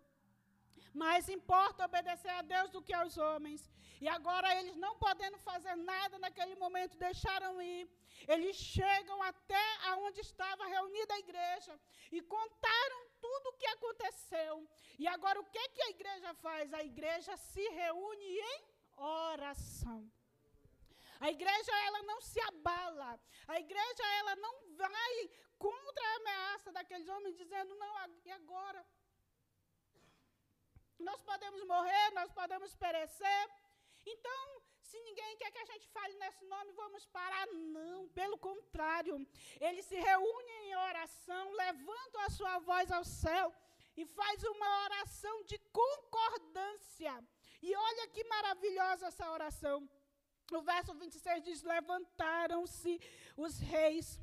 Mais 1.04 1.28
importa 1.38 1.86
obedecer 1.90 2.34
a 2.40 2.42
Deus 2.42 2.70
do 2.76 2.82
que 2.82 2.94
aos 2.94 3.18
homens. 3.18 3.62
E 4.00 4.08
agora 4.08 4.48
eles 4.60 4.76
não 4.78 4.94
podendo 5.06 5.38
fazer 5.50 5.76
nada 5.76 6.18
naquele 6.20 6.56
momento, 6.56 6.98
deixaram 6.98 7.62
ir. 7.62 7.84
Eles 8.34 8.56
chegam 8.56 9.22
até 9.24 9.66
aonde 9.92 10.22
estava 10.22 10.66
reunida 10.66 11.14
a 11.14 11.20
igreja 11.20 11.74
e 12.12 12.22
contaram 12.22 13.02
tudo 13.20 13.50
o 13.50 13.58
que 13.60 13.68
aconteceu. 13.68 14.56
E 14.98 15.06
agora 15.16 15.40
o 15.40 15.46
que, 15.54 15.70
que 15.70 15.82
a 15.82 15.90
igreja 15.90 16.34
faz? 16.36 16.74
A 16.74 16.84
igreja 16.84 17.36
se 17.36 17.68
reúne 17.82 18.40
em 18.54 18.64
oração. 18.96 20.10
A 21.20 21.30
igreja 21.30 21.74
ela 21.88 22.02
não 22.04 22.20
se 22.22 22.40
abala. 22.42 23.20
A 23.48 23.60
igreja 23.60 24.06
ela 24.20 24.36
não 24.38 24.56
vai 24.76 25.30
contra 25.58 26.06
a 26.08 26.16
ameaça 26.18 26.72
daqueles 26.72 27.08
homens 27.10 27.36
dizendo 27.36 27.76
não 27.76 27.96
e 28.26 28.32
agora 28.32 28.86
nós 31.00 31.22
podemos 31.22 31.64
morrer, 31.66 32.12
nós 32.14 32.32
podemos 32.32 32.74
perecer. 32.76 33.50
Então, 34.06 34.62
se 34.82 35.00
ninguém 35.02 35.38
quer 35.38 35.52
que 35.52 35.60
a 35.60 35.66
gente 35.66 35.88
fale 35.90 36.16
nesse 36.16 36.46
nome, 36.46 36.72
vamos 36.74 37.06
parar. 37.08 37.48
Não, 37.48 38.08
pelo 38.10 38.38
contrário. 38.38 39.16
Eles 39.60 39.86
se 39.86 39.96
reúnem 39.96 40.70
em 40.70 40.76
oração, 40.76 41.52
levantam 41.54 42.22
a 42.22 42.30
sua 42.30 42.60
voz 42.60 42.92
ao 42.92 43.04
céu 43.04 43.54
e 43.98 44.06
faz 44.06 44.44
uma 44.44 44.84
oração 44.86 45.44
de 45.44 45.58
concordância. 45.72 47.24
E 47.62 47.76
olha 47.76 48.08
que 48.10 48.24
maravilhosa 48.26 49.08
essa 49.08 49.30
oração. 49.32 49.90
O 50.52 50.62
verso 50.62 50.94
26 50.94 51.44
diz: 51.44 51.64
Levantaram-se 51.64 53.00
os 53.36 53.58
reis, 53.60 54.20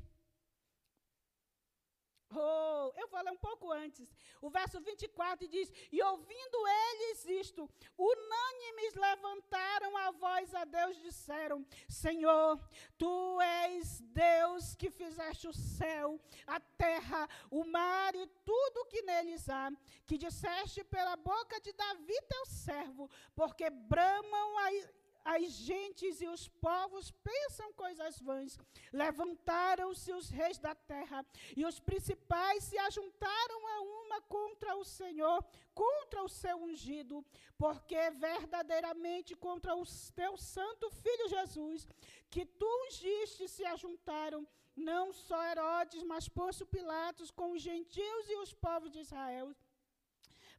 Oh, 2.35 2.91
eu 2.97 3.07
vou 3.07 3.21
ler 3.21 3.31
um 3.31 3.37
pouco 3.37 3.71
antes. 3.71 4.07
O 4.41 4.49
verso 4.49 4.79
24 4.79 5.47
diz: 5.47 5.71
E 5.91 6.01
ouvindo 6.01 6.67
eles 6.67 7.25
isto, 7.25 7.69
unânimes 7.97 8.95
levantaram 8.95 9.97
a 9.97 10.11
voz 10.11 10.53
a 10.55 10.65
Deus, 10.65 10.97
disseram: 11.01 11.65
Senhor, 11.87 12.59
tu 12.97 13.39
és 13.41 14.01
Deus 14.01 14.75
que 14.75 14.89
fizeste 14.89 15.47
o 15.47 15.53
céu, 15.53 16.19
a 16.47 16.59
terra, 16.59 17.29
o 17.49 17.63
mar 17.65 18.15
e 18.15 18.25
tudo 18.43 18.85
que 18.85 19.01
neles 19.03 19.47
há, 19.49 19.71
que 20.05 20.17
disseste 20.17 20.83
pela 20.83 21.15
boca 21.15 21.59
de 21.61 21.71
Davi, 21.73 22.21
teu 22.27 22.45
servo, 22.45 23.09
porque 23.35 23.69
bramam 23.69 24.57
a 24.59 25.02
as 25.23 25.51
gentes 25.51 26.21
e 26.21 26.27
os 26.27 26.47
povos 26.47 27.11
pensam 27.11 27.71
coisas 27.73 28.19
vãs. 28.19 28.57
Levantaram-se 28.91 30.11
os 30.13 30.29
reis 30.29 30.57
da 30.57 30.75
terra 30.75 31.25
e 31.55 31.65
os 31.65 31.79
principais 31.79 32.63
se 32.65 32.77
ajuntaram 32.77 33.67
a 33.67 33.81
uma 33.81 34.21
contra 34.21 34.75
o 34.75 34.83
Senhor, 34.83 35.43
contra 35.73 36.23
o 36.23 36.29
seu 36.29 36.57
ungido, 36.57 37.25
porque 37.57 38.09
verdadeiramente 38.11 39.35
contra 39.35 39.75
o 39.75 39.83
teu 40.15 40.35
santo 40.37 40.89
filho 40.89 41.29
Jesus, 41.29 41.87
que 42.29 42.45
tu 42.45 42.67
ungiste, 42.85 43.47
se 43.47 43.65
ajuntaram 43.65 44.47
não 44.75 45.13
só 45.13 45.41
Herodes, 45.45 46.03
mas 46.03 46.27
Pôncio 46.27 46.65
Pilatos 46.65 47.29
com 47.31 47.51
os 47.51 47.61
gentios 47.61 48.29
e 48.29 48.35
os 48.37 48.53
povos 48.53 48.91
de 48.91 48.99
Israel 48.99 49.55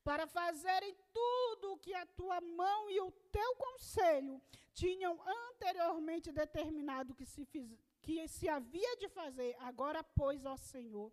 para 0.05 0.27
fazerem 0.27 0.95
tudo 1.13 1.73
o 1.73 1.79
que 1.79 1.95
a 1.95 2.07
tua 2.07 2.41
mão 2.41 2.91
e 2.91 3.01
o 3.01 3.11
teu 3.33 3.57
conselho 3.57 4.41
tinham 4.75 5.19
anteriormente 5.27 6.31
determinado 6.31 7.15
que 7.15 7.25
se, 7.25 7.45
fiz, 7.47 7.71
que 8.03 8.29
se 8.29 8.49
havia 8.49 8.97
de 8.99 9.09
fazer. 9.09 9.57
Agora, 9.61 10.05
pois, 10.05 10.45
ó 10.45 10.57
Senhor, 10.57 11.11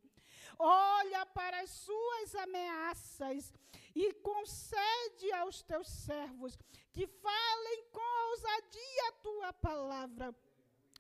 olha 0.59 1.25
para 1.27 1.61
as 1.61 1.69
suas 1.69 2.35
ameaças 2.35 3.53
e 3.95 4.13
concede 4.15 5.31
aos 5.33 5.61
teus 5.61 5.87
servos 5.87 6.57
que 6.91 7.07
falem 7.07 7.85
com 7.91 8.29
ousadia 8.29 9.07
a 9.07 9.11
tua 9.23 9.53
palavra, 9.53 10.35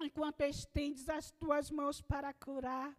enquanto 0.03 0.41
estendes 0.41 1.07
as 1.09 1.31
tuas 1.31 1.69
mãos 1.69 2.01
para 2.01 2.33
curar 2.33 2.95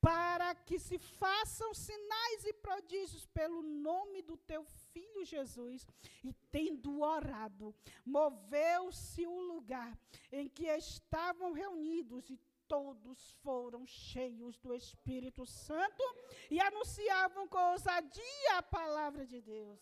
para 0.00 0.54
que 0.54 0.78
se 0.78 0.98
façam 0.98 1.74
sinais 1.74 2.44
e 2.44 2.52
prodígios 2.52 3.26
pelo 3.26 3.62
nome 3.62 4.22
do 4.22 4.36
teu 4.36 4.64
filho 4.92 5.24
Jesus. 5.24 5.86
E 6.22 6.32
tendo 6.52 7.00
orado, 7.00 7.74
moveu-se 8.04 9.26
o 9.26 9.40
lugar 9.40 9.98
em 10.30 10.48
que 10.48 10.66
estavam 10.66 11.52
reunidos 11.52 12.30
e 12.30 12.38
todos 12.68 13.32
foram 13.42 13.86
cheios 13.86 14.58
do 14.58 14.74
Espírito 14.74 15.44
Santo 15.46 16.02
e 16.50 16.60
anunciavam 16.60 17.48
com 17.48 17.58
ousadia 17.72 18.58
a 18.58 18.62
palavra 18.62 19.26
de 19.26 19.40
Deus. 19.40 19.80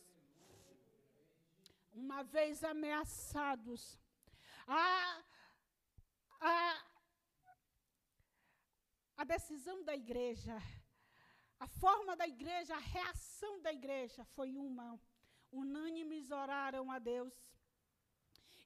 Uma 1.93 2.23
vez 2.23 2.63
ameaçados, 2.63 3.99
a, 4.67 5.23
a, 6.41 6.85
a 9.17 9.25
decisão 9.25 9.83
da 9.85 9.95
igreja, 9.95 10.57
a 11.59 11.67
forma 11.67 12.17
da 12.17 12.27
igreja, 12.27 12.75
a 12.75 12.79
reação 12.79 13.61
da 13.63 13.73
igreja 13.73 14.25
foi 14.25 14.57
uma. 14.57 15.01
Unânimes 15.53 16.31
oraram 16.31 16.91
a 16.91 16.99
Deus 16.99 17.33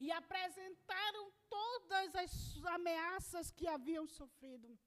e 0.01 0.11
apresentaram 0.11 1.31
todas 1.49 2.15
as 2.15 2.65
ameaças 2.67 3.51
que 3.51 3.69
haviam 3.69 4.07
sofrido. 4.07 4.79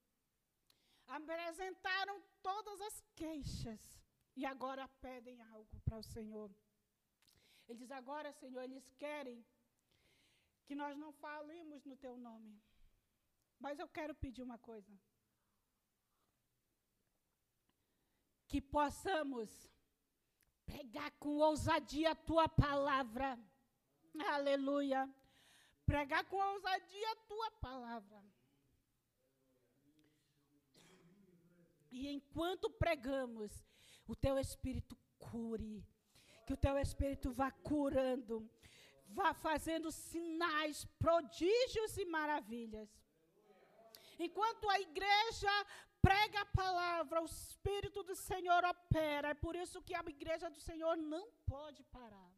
Apresentaram 1.07 2.21
todas 2.41 2.81
as 2.81 3.03
queixas 3.15 3.81
e 4.35 4.45
agora 4.45 4.87
pedem 4.99 5.41
algo 5.43 5.79
para 5.85 5.97
o 5.97 6.03
Senhor. 6.03 6.49
Ele 7.67 7.77
diz: 7.77 7.91
agora, 7.91 8.33
Senhor, 8.33 8.63
eles 8.63 8.89
querem 8.95 9.45
que 10.65 10.75
nós 10.75 10.97
não 10.97 11.11
falemos 11.13 11.85
no 11.85 11.95
teu 11.95 12.17
nome. 12.17 12.59
Mas 13.63 13.79
eu 13.79 13.87
quero 13.97 14.13
pedir 14.23 14.43
uma 14.43 14.59
coisa. 14.69 14.93
que 18.53 18.61
possamos 18.61 19.49
pregar 20.63 21.09
com 21.13 21.39
ousadia 21.39 22.11
a 22.11 22.15
tua 22.29 22.47
palavra. 22.47 23.29
Aleluia. 24.27 25.11
Pregar 25.87 26.23
com 26.25 26.35
ousadia 26.35 27.11
a 27.13 27.15
tua 27.31 27.49
palavra. 27.49 28.23
E 31.89 32.07
enquanto 32.09 32.69
pregamos, 32.69 33.65
o 34.05 34.15
teu 34.15 34.37
espírito 34.37 34.95
cure. 35.17 35.83
Que 36.45 36.53
o 36.53 36.57
teu 36.65 36.77
espírito 36.77 37.31
vá 37.31 37.49
curando, 37.49 38.47
vá 39.07 39.33
fazendo 39.33 39.89
sinais, 39.91 40.85
prodígios 40.99 41.97
e 41.97 42.05
maravilhas. 42.05 43.02
Enquanto 44.27 44.69
a 44.69 44.79
igreja 44.79 45.53
prega 46.01 46.41
a 46.41 46.45
palavra, 46.45 47.21
o 47.21 47.25
Espírito 47.25 48.03
do 48.03 48.15
Senhor 48.15 48.63
opera. 48.65 49.29
É 49.29 49.33
por 49.45 49.55
isso 49.55 49.81
que 49.81 49.95
a 49.95 50.03
igreja 50.17 50.49
do 50.49 50.59
Senhor 50.59 50.95
não 50.97 51.25
pode 51.45 51.81
parar. 51.97 52.32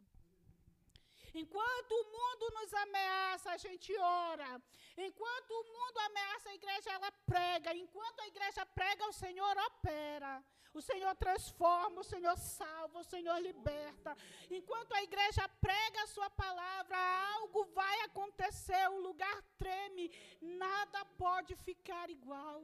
Enquanto 1.43 1.91
o 1.91 2.05
mundo 2.15 2.45
nos 2.57 2.73
ameaça, 2.73 3.51
a 3.51 3.57
gente 3.57 3.95
ora. 3.97 4.49
Enquanto 4.97 5.51
o 5.51 5.63
mundo 5.75 5.97
ameaça 6.09 6.49
a 6.49 6.55
igreja, 6.59 6.89
ela 6.91 7.11
prega. 7.33 7.75
Enquanto 7.75 8.21
a 8.21 8.27
igreja 8.27 8.65
prega, 8.79 9.05
o 9.07 9.17
Senhor 9.23 9.55
opera. 9.69 10.43
O 10.73 10.81
Senhor 10.81 11.13
transforma, 11.15 12.01
o 12.01 12.09
Senhor 12.13 12.37
salva, 12.37 12.99
o 12.99 13.09
Senhor 13.13 13.37
liberta. 13.39 14.15
Enquanto 14.49 14.93
a 14.93 15.03
igreja 15.03 15.47
prega 15.67 16.03
a 16.03 16.07
sua 16.15 16.29
palavra, 16.29 16.97
algo 17.35 17.63
vai 17.79 17.97
acontecer, 18.01 18.89
o 18.89 18.99
lugar 18.99 19.37
treme, 19.57 20.11
nada 20.41 21.05
pode 21.23 21.55
ficar 21.67 22.09
igual 22.09 22.63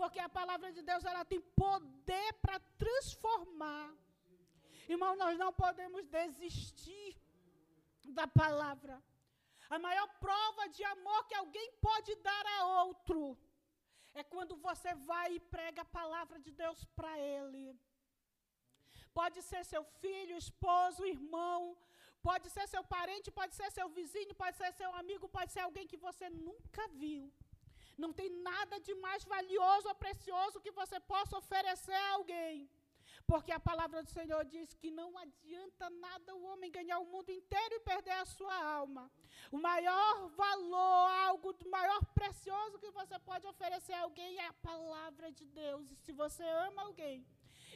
porque 0.00 0.18
a 0.18 0.30
palavra 0.30 0.68
de 0.72 0.82
Deus 0.82 1.04
ela 1.04 1.24
tem 1.26 1.40
poder 1.64 2.32
para 2.40 2.58
transformar. 2.82 3.94
Irmão, 4.88 5.14
nós 5.14 5.38
não 5.38 5.52
podemos 5.52 6.06
desistir 6.06 7.10
da 8.18 8.26
palavra. 8.42 8.96
A 9.74 9.78
maior 9.86 10.08
prova 10.24 10.64
de 10.76 10.82
amor 10.94 11.20
que 11.28 11.36
alguém 11.42 11.68
pode 11.86 12.14
dar 12.28 12.44
a 12.56 12.58
outro 12.84 13.20
é 14.20 14.22
quando 14.32 14.54
você 14.66 14.92
vai 15.10 15.28
e 15.34 15.44
prega 15.54 15.82
a 15.82 15.92
palavra 16.00 16.38
de 16.46 16.50
Deus 16.62 16.80
para 16.96 17.12
ele. 17.18 17.64
Pode 19.18 19.38
ser 19.42 19.62
seu 19.64 19.84
filho, 20.02 20.36
esposo, 20.44 21.06
irmão, 21.16 21.76
pode 22.28 22.48
ser 22.54 22.66
seu 22.74 22.82
parente, 22.96 23.36
pode 23.38 23.54
ser 23.58 23.70
seu 23.78 23.88
vizinho, 23.98 24.34
pode 24.42 24.56
ser 24.56 24.72
seu 24.80 24.90
amigo, 25.02 25.28
pode 25.28 25.52
ser 25.52 25.62
alguém 25.64 25.86
que 25.92 26.02
você 26.08 26.28
nunca 26.28 26.86
viu. 27.02 27.22
Não 28.02 28.12
tem 28.18 28.28
nada 28.50 28.76
de 28.86 28.94
mais 29.06 29.24
valioso 29.24 29.88
ou 29.88 29.94
precioso 30.04 30.60
que 30.64 30.76
você 30.80 30.98
possa 31.12 31.36
oferecer 31.42 32.00
a 32.02 32.12
alguém. 32.18 32.68
Porque 33.30 33.52
a 33.52 33.60
palavra 33.60 34.02
do 34.02 34.10
Senhor 34.10 34.44
diz 34.44 34.68
que 34.74 34.90
não 34.90 35.10
adianta 35.16 35.88
nada 35.88 36.34
o 36.34 36.44
homem 36.50 36.76
ganhar 36.78 36.98
o 36.98 37.10
mundo 37.12 37.30
inteiro 37.30 37.74
e 37.76 37.86
perder 37.90 38.16
a 38.22 38.24
sua 38.24 38.56
alma. 38.78 39.04
O 39.52 39.58
maior 39.68 40.14
valor, 40.30 41.02
algo 41.28 41.52
do 41.52 41.68
maior 41.76 42.00
precioso 42.06 42.80
que 42.80 42.90
você 42.90 43.16
pode 43.20 43.46
oferecer 43.46 43.92
a 43.92 44.02
alguém 44.02 44.32
é 44.38 44.46
a 44.48 44.52
palavra 44.70 45.30
de 45.30 45.46
Deus. 45.46 45.92
E 45.92 45.96
se 46.04 46.12
você 46.22 46.42
ama 46.66 46.82
alguém 46.82 47.24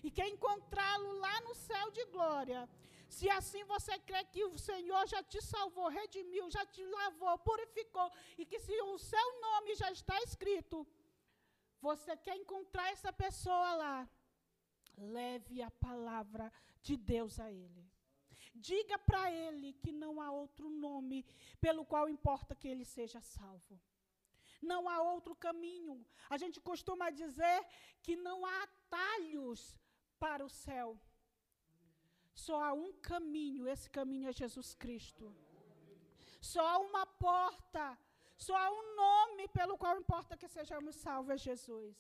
e 0.03 0.11
quer 0.11 0.27
encontrá-lo 0.27 1.13
lá 1.21 1.41
no 1.43 1.55
céu 1.55 1.87
de 1.93 2.05
glória, 2.07 2.69
se 3.09 3.31
assim 3.31 3.63
você 3.75 3.97
crê 4.01 4.25
que 4.25 4.45
o 4.45 4.59
Senhor 4.59 5.07
já 5.07 5.23
te 5.23 5.41
salvou, 5.41 5.89
redimiu, 6.01 6.51
já 6.51 6.67
te 6.67 6.85
lavou, 6.85 7.39
purificou, 7.39 8.11
e 8.37 8.45
que 8.45 8.59
se 8.59 8.77
o 8.83 8.99
seu 8.99 9.41
nome 9.41 9.77
já 9.77 9.93
está 9.93 10.21
escrito, 10.23 10.85
você 11.81 12.17
quer 12.17 12.37
encontrar 12.43 12.91
essa 12.91 13.13
pessoa 13.13 13.71
lá, 13.77 14.11
leve 14.97 15.63
a 15.63 15.71
palavra 15.71 16.53
de 16.83 16.97
Deus 16.97 17.39
a 17.41 17.51
ele. 17.51 17.85
Diga 18.55 18.99
para 18.99 19.33
ele 19.33 19.73
que 19.75 19.91
não 19.91 20.21
há 20.21 20.31
outro 20.31 20.69
nome 20.71 21.27
pelo 21.61 21.85
qual 21.85 22.09
importa 22.09 22.55
que 22.55 22.69
ele 22.69 22.85
seja 22.85 23.21
salvo. 23.21 23.81
Não 24.63 24.89
há 24.89 25.03
outro 25.03 25.35
caminho. 25.35 26.05
A 26.31 26.37
gente 26.39 26.61
costuma 26.61 27.11
dizer 27.11 27.67
que 28.03 28.17
não 28.17 28.47
há 28.47 28.63
atalhos 28.63 29.77
para 30.19 30.45
o 30.45 30.49
céu. 30.49 30.99
Só 32.35 32.63
há 32.63 32.73
um 32.73 32.93
caminho, 32.95 33.69
esse 33.69 33.89
caminho 33.91 34.29
é 34.29 34.33
Jesus 34.33 34.75
Cristo. 34.75 35.35
Só 36.41 36.67
há 36.67 36.79
uma 36.79 37.07
porta, 37.07 37.99
só 38.37 38.57
há 38.57 38.71
um 38.71 38.97
nome 38.97 39.49
pelo 39.49 39.79
qual 39.79 39.99
importa 39.99 40.37
que 40.37 40.49
sejamos 40.49 40.95
salvos, 40.97 41.31
é 41.31 41.39
Jesus. 41.39 41.97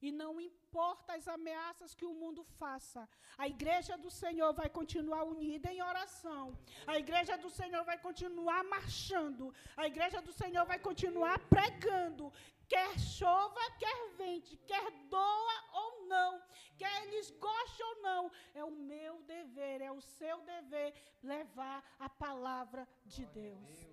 E 0.00 0.12
não 0.12 0.40
importa 0.40 1.14
as 1.14 1.26
ameaças 1.26 1.94
que 1.94 2.04
o 2.04 2.14
mundo 2.14 2.44
faça, 2.58 3.08
a 3.38 3.48
igreja 3.48 3.96
do 3.96 4.10
Senhor 4.10 4.52
vai 4.52 4.68
continuar 4.68 5.24
unida 5.24 5.72
em 5.72 5.82
oração. 5.82 6.58
A 6.86 6.98
igreja 6.98 7.36
do 7.38 7.50
Senhor 7.50 7.84
vai 7.84 7.98
continuar 7.98 8.62
marchando. 8.64 9.54
A 9.76 9.86
igreja 9.86 10.20
do 10.20 10.32
Senhor 10.32 10.64
vai 10.66 10.78
continuar 10.78 11.38
pregando. 11.48 12.32
Quer 12.68 12.98
chova, 12.98 13.60
quer 13.78 14.10
vente, 14.16 14.56
quer 14.66 14.90
doa 15.08 15.56
ou 15.72 16.06
não, 16.06 16.42
quer 16.78 17.04
eles 17.04 17.30
gostem 17.32 17.86
ou 17.86 18.02
não, 18.02 18.30
é 18.54 18.64
o 18.64 18.70
meu 18.70 19.20
dever, 19.22 19.82
é 19.82 19.92
o 19.92 20.00
seu 20.00 20.40
dever 20.40 20.94
levar 21.22 21.84
a 21.98 22.08
palavra 22.08 22.88
de 23.04 23.26
Deus. 23.26 23.86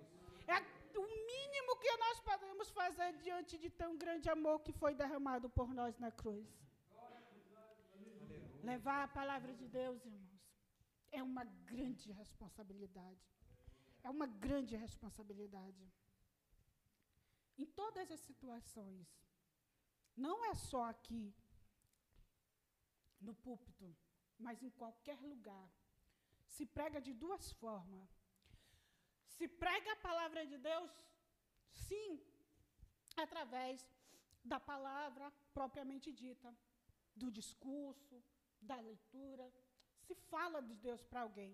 É 0.47 0.61
o 0.97 1.07
mínimo 1.31 1.77
que 1.77 1.97
nós 1.97 2.19
podemos 2.19 2.69
fazer 2.69 3.13
diante 3.17 3.57
de 3.57 3.69
tão 3.69 3.97
grande 3.97 4.29
amor 4.29 4.59
que 4.61 4.71
foi 4.71 4.93
derramado 4.93 5.49
por 5.49 5.73
nós 5.73 5.97
na 5.97 6.11
cruz. 6.11 6.47
Levar 8.63 9.03
a 9.03 9.07
palavra 9.07 9.53
de 9.53 9.67
Deus, 9.67 10.05
irmãos, 10.05 10.41
é 11.11 11.21
uma 11.23 11.43
grande 11.43 12.11
responsabilidade. 12.11 13.25
É 14.03 14.09
uma 14.09 14.27
grande 14.27 14.75
responsabilidade. 14.75 15.91
Em 17.57 17.65
todas 17.65 18.11
as 18.11 18.19
situações. 18.19 19.07
Não 20.15 20.45
é 20.45 20.53
só 20.53 20.83
aqui, 20.89 21.33
no 23.19 23.33
púlpito, 23.33 23.95
mas 24.37 24.61
em 24.61 24.69
qualquer 24.69 25.19
lugar. 25.21 25.69
Se 26.47 26.65
prega 26.65 26.99
de 26.99 27.13
duas 27.13 27.51
formas. 27.53 28.09
Se 29.37 29.47
prega 29.63 29.91
a 29.93 30.03
palavra 30.07 30.45
de 30.51 30.57
Deus, 30.57 30.91
sim, 31.87 32.09
através 33.23 33.85
da 34.43 34.59
palavra 34.59 35.31
propriamente 35.53 36.11
dita, 36.11 36.49
do 37.15 37.29
discurso, 37.39 38.15
da 38.61 38.77
leitura. 38.89 39.45
Se 40.05 40.15
fala 40.31 40.61
de 40.61 40.75
Deus 40.87 41.03
para 41.03 41.21
alguém. 41.21 41.53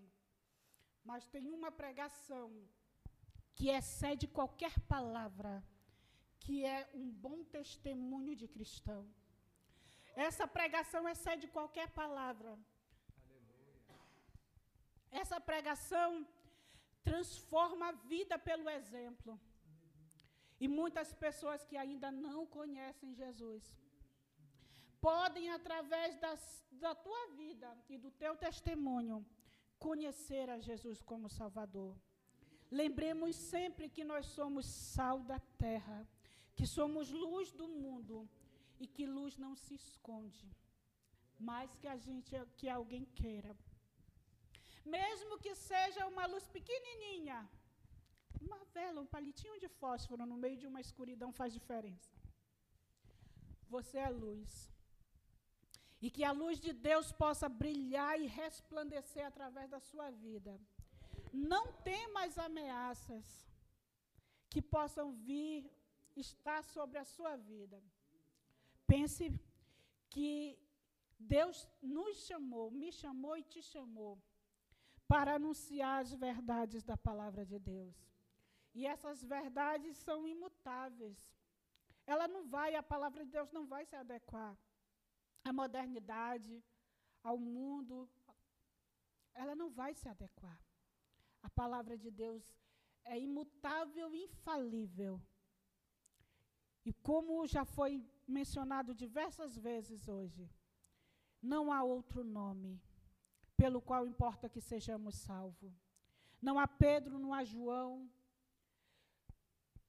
Mas 1.04 1.26
tem 1.34 1.46
uma 1.58 1.70
pregação 1.82 2.46
que 3.54 3.68
excede 3.78 4.26
qualquer 4.38 4.74
palavra, 4.94 5.52
que 6.44 6.64
é 6.64 6.88
um 6.94 7.06
bom 7.10 7.38
testemunho 7.56 8.34
de 8.40 8.46
cristão. 8.56 9.02
Essa 10.26 10.46
pregação 10.58 11.02
excede 11.08 11.46
qualquer 11.56 11.88
palavra. 11.90 12.52
Essa 15.10 15.40
pregação 15.40 16.26
transforma 17.02 17.88
a 17.88 17.92
vida 17.92 18.38
pelo 18.38 18.68
exemplo. 18.68 19.40
E 20.60 20.66
muitas 20.66 21.12
pessoas 21.12 21.64
que 21.64 21.76
ainda 21.76 22.10
não 22.10 22.46
conhecem 22.46 23.14
Jesus 23.14 23.64
podem, 25.00 25.50
através 25.50 26.16
das, 26.18 26.66
da 26.72 26.94
tua 26.94 27.26
vida 27.36 27.68
e 27.88 27.96
do 27.96 28.10
teu 28.10 28.36
testemunho, 28.36 29.24
conhecer 29.78 30.50
a 30.50 30.58
Jesus 30.58 31.00
como 31.02 31.28
Salvador. 31.28 31.96
Lembremos 32.70 33.34
sempre 33.36 33.88
que 33.88 34.04
nós 34.04 34.26
somos 34.26 34.66
sal 34.66 35.20
da 35.20 35.38
terra, 35.56 36.06
que 36.54 36.66
somos 36.66 37.10
luz 37.10 37.52
do 37.52 37.68
mundo 37.68 38.28
e 38.78 38.86
que 38.86 39.06
luz 39.06 39.36
não 39.36 39.54
se 39.54 39.74
esconde, 39.74 40.46
mais 41.38 41.74
que 41.76 41.88
a 41.88 41.96
gente 41.96 42.34
que 42.56 42.68
alguém 42.68 43.04
queira. 43.04 43.56
Mesmo 44.96 45.38
que 45.44 45.54
seja 45.54 46.06
uma 46.12 46.24
luz 46.32 46.44
pequenininha, 46.56 47.38
uma 48.46 48.60
vela, 48.76 49.02
um 49.02 49.12
palitinho 49.14 49.58
de 49.62 49.68
fósforo 49.80 50.24
no 50.30 50.36
meio 50.44 50.58
de 50.62 50.66
uma 50.70 50.80
escuridão 50.86 51.30
faz 51.38 51.52
diferença. 51.58 52.12
Você 53.74 53.98
é 53.98 54.10
luz. 54.24 54.50
E 56.04 56.08
que 56.14 56.24
a 56.24 56.32
luz 56.40 56.56
de 56.66 56.72
Deus 56.88 57.06
possa 57.22 57.48
brilhar 57.62 58.14
e 58.20 58.26
resplandecer 58.42 59.24
através 59.26 59.68
da 59.74 59.80
sua 59.90 60.08
vida. 60.10 60.52
Não 61.32 61.64
tem 61.88 62.02
mais 62.18 62.38
ameaças 62.48 63.26
que 64.52 64.62
possam 64.76 65.06
vir 65.28 65.70
estar 66.16 66.62
sobre 66.76 66.98
a 66.98 67.04
sua 67.14 67.34
vida. 67.36 67.78
Pense 68.86 69.24
que 70.14 70.58
Deus 71.18 71.68
nos 71.82 72.14
chamou, 72.28 72.66
me 72.70 72.90
chamou 73.00 73.36
e 73.36 73.42
te 73.42 73.62
chamou 73.72 74.12
para 75.08 75.34
anunciar 75.36 76.02
as 76.02 76.12
verdades 76.12 76.82
da 76.84 76.96
palavra 76.96 77.44
de 77.44 77.58
Deus. 77.58 77.96
E 78.74 78.86
essas 78.86 79.24
verdades 79.24 79.96
são 79.96 80.28
imutáveis. 80.28 81.18
Ela 82.06 82.28
não 82.28 82.46
vai, 82.46 82.74
a 82.74 82.82
palavra 82.82 83.24
de 83.24 83.30
Deus 83.30 83.50
não 83.50 83.66
vai 83.66 83.84
se 83.86 83.96
adequar 83.96 84.56
à 85.42 85.52
modernidade, 85.52 86.62
ao 87.22 87.38
mundo. 87.38 88.08
Ela 89.32 89.54
não 89.54 89.70
vai 89.70 89.94
se 89.94 90.08
adequar. 90.08 90.60
A 91.42 91.48
palavra 91.48 91.96
de 91.96 92.10
Deus 92.10 92.44
é 93.04 93.18
imutável 93.18 94.14
infalível. 94.14 95.20
E 96.84 96.92
como 96.92 97.46
já 97.46 97.64
foi 97.64 98.06
mencionado 98.26 98.94
diversas 98.94 99.56
vezes 99.56 100.06
hoje, 100.06 100.50
não 101.40 101.72
há 101.72 101.82
outro 101.82 102.22
nome 102.22 102.80
pelo 103.58 103.82
qual 103.82 104.06
importa 104.06 104.48
que 104.48 104.60
sejamos 104.60 105.16
salvos. 105.16 105.74
Não 106.40 106.58
há 106.60 106.66
Pedro, 106.68 107.18
não 107.18 107.34
há 107.34 107.42
João, 107.42 108.08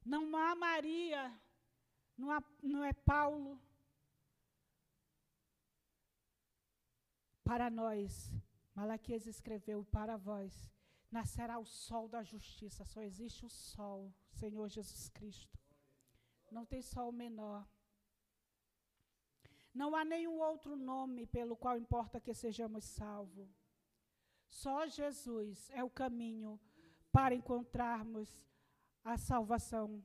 não 0.04 0.36
há 0.36 0.56
Maria, 0.56 1.24
não, 2.18 2.32
há, 2.32 2.44
não 2.64 2.84
é 2.84 2.92
Paulo. 2.92 3.62
Para 7.44 7.70
nós, 7.70 8.34
Malaquias 8.74 9.28
escreveu 9.28 9.86
para 9.86 10.18
vós, 10.18 10.72
nascerá 11.12 11.60
o 11.60 11.66
sol 11.66 12.08
da 12.08 12.24
justiça, 12.24 12.84
só 12.84 13.02
existe 13.02 13.46
o 13.46 13.50
sol, 13.50 14.12
Senhor 14.32 14.68
Jesus 14.68 15.10
Cristo. 15.10 15.60
Não 16.52 16.66
tem 16.66 16.82
sol 16.82 17.12
menor. 17.12 17.68
Não 19.72 19.96
há 19.96 20.04
nenhum 20.04 20.40
outro 20.40 20.76
nome 20.76 21.28
pelo 21.28 21.56
qual 21.56 21.78
importa 21.78 22.20
que 22.20 22.34
sejamos 22.34 22.84
salvos. 22.86 23.59
Só 24.50 24.88
Jesus 24.88 25.70
é 25.72 25.84
o 25.84 25.90
caminho 25.90 26.60
para 27.12 27.36
encontrarmos 27.36 28.30
a 29.04 29.18
salvação 29.18 30.04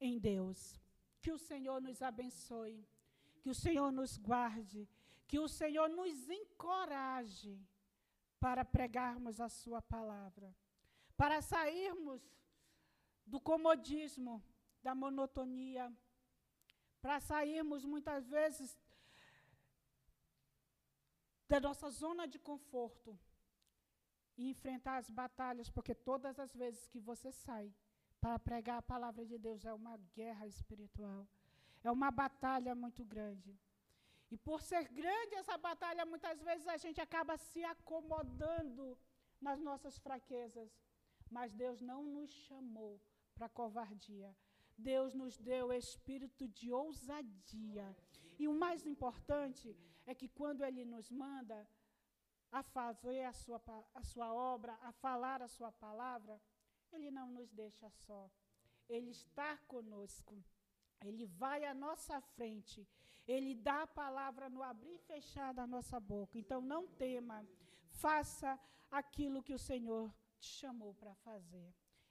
em 0.00 0.18
Deus. 0.18 0.80
Que 1.20 1.32
o 1.32 1.38
Senhor 1.38 1.80
nos 1.80 2.00
abençoe, 2.02 2.86
que 3.40 3.50
o 3.50 3.54
Senhor 3.54 3.90
nos 3.90 4.16
guarde, 4.16 4.88
que 5.26 5.38
o 5.38 5.48
Senhor 5.48 5.88
nos 5.88 6.28
encoraje 6.28 7.60
para 8.38 8.64
pregarmos 8.64 9.40
a 9.40 9.48
Sua 9.48 9.82
palavra, 9.82 10.54
para 11.16 11.42
sairmos 11.42 12.22
do 13.26 13.40
comodismo, 13.40 14.42
da 14.82 14.94
monotonia, 14.94 15.92
para 17.02 17.20
sairmos 17.20 17.84
muitas 17.84 18.28
vezes 18.28 18.78
da 21.48 21.58
nossa 21.60 21.88
zona 21.90 22.26
de 22.26 22.38
conforto 22.38 23.18
e 24.36 24.50
enfrentar 24.50 24.98
as 24.98 25.10
batalhas, 25.10 25.70
porque 25.70 25.94
todas 25.94 26.38
as 26.38 26.54
vezes 26.54 26.86
que 26.88 27.00
você 27.00 27.32
sai 27.32 27.72
para 28.20 28.38
pregar 28.38 28.78
a 28.78 28.82
palavra 28.82 29.24
de 29.24 29.38
Deus 29.38 29.64
é 29.64 29.72
uma 29.72 29.96
guerra 30.14 30.46
espiritual, 30.46 31.26
é 31.82 31.90
uma 31.90 32.10
batalha 32.10 32.74
muito 32.74 33.04
grande. 33.04 33.58
E 34.30 34.36
por 34.36 34.60
ser 34.60 34.84
grande 34.88 35.34
essa 35.36 35.56
batalha, 35.56 36.04
muitas 36.04 36.42
vezes 36.42 36.66
a 36.68 36.76
gente 36.76 37.00
acaba 37.00 37.36
se 37.38 37.64
acomodando 37.64 38.98
nas 39.40 39.58
nossas 39.60 39.98
fraquezas. 39.98 40.70
Mas 41.30 41.52
Deus 41.52 41.80
não 41.80 42.02
nos 42.02 42.30
chamou 42.30 43.00
para 43.34 43.48
covardia. 43.48 44.34
Deus 44.76 45.14
nos 45.14 45.38
deu 45.38 45.72
espírito 45.72 46.46
de 46.46 46.70
ousadia. 46.70 47.96
E 48.38 48.46
o 48.46 48.52
mais 48.52 48.86
importante 48.86 49.76
é 50.10 50.14
que 50.14 50.28
quando 50.40 50.64
Ele 50.64 50.84
nos 50.86 51.10
manda 51.10 51.58
a 52.50 52.62
fazer 52.62 53.24
a 53.24 53.32
sua, 53.32 53.60
a 53.94 54.02
sua 54.02 54.32
obra, 54.32 54.72
a 54.82 54.90
falar 54.90 55.42
a 55.42 55.48
sua 55.56 55.70
palavra, 55.70 56.40
Ele 56.94 57.10
não 57.10 57.28
nos 57.30 57.50
deixa 57.52 57.90
só. 57.90 58.30
Ele 58.88 59.10
está 59.10 59.50
conosco. 59.74 60.34
Ele 61.04 61.26
vai 61.26 61.60
à 61.66 61.74
nossa 61.74 62.20
frente. 62.36 62.88
Ele 63.26 63.54
dá 63.54 63.82
a 63.82 63.92
palavra 64.02 64.48
no 64.48 64.62
abrir 64.62 64.94
e 64.94 65.06
fechar 65.12 65.52
da 65.52 65.66
nossa 65.66 66.00
boca. 66.00 66.38
Então 66.38 66.60
não 66.62 66.86
tema. 67.04 67.46
Faça 68.04 68.58
aquilo 68.90 69.42
que 69.42 69.52
o 69.52 69.64
Senhor 69.70 70.10
te 70.40 70.48
chamou 70.60 70.94
para 70.94 71.14
fazer. 71.16 71.68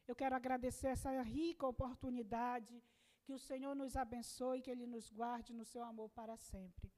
Eu 0.08 0.16
quero 0.16 0.36
agradecer 0.36 0.90
essa 0.90 1.12
rica 1.24 1.66
oportunidade. 1.66 2.76
Que 3.24 3.34
o 3.34 3.40
Senhor 3.40 3.76
nos 3.76 3.98
abençoe, 3.98 4.62
que 4.62 4.72
Ele 4.72 4.86
nos 4.86 5.10
guarde 5.10 5.52
no 5.52 5.66
seu 5.66 5.84
amor 5.84 6.10
para 6.12 6.38
sempre. 6.38 6.90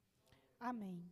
Amém. 0.59 1.03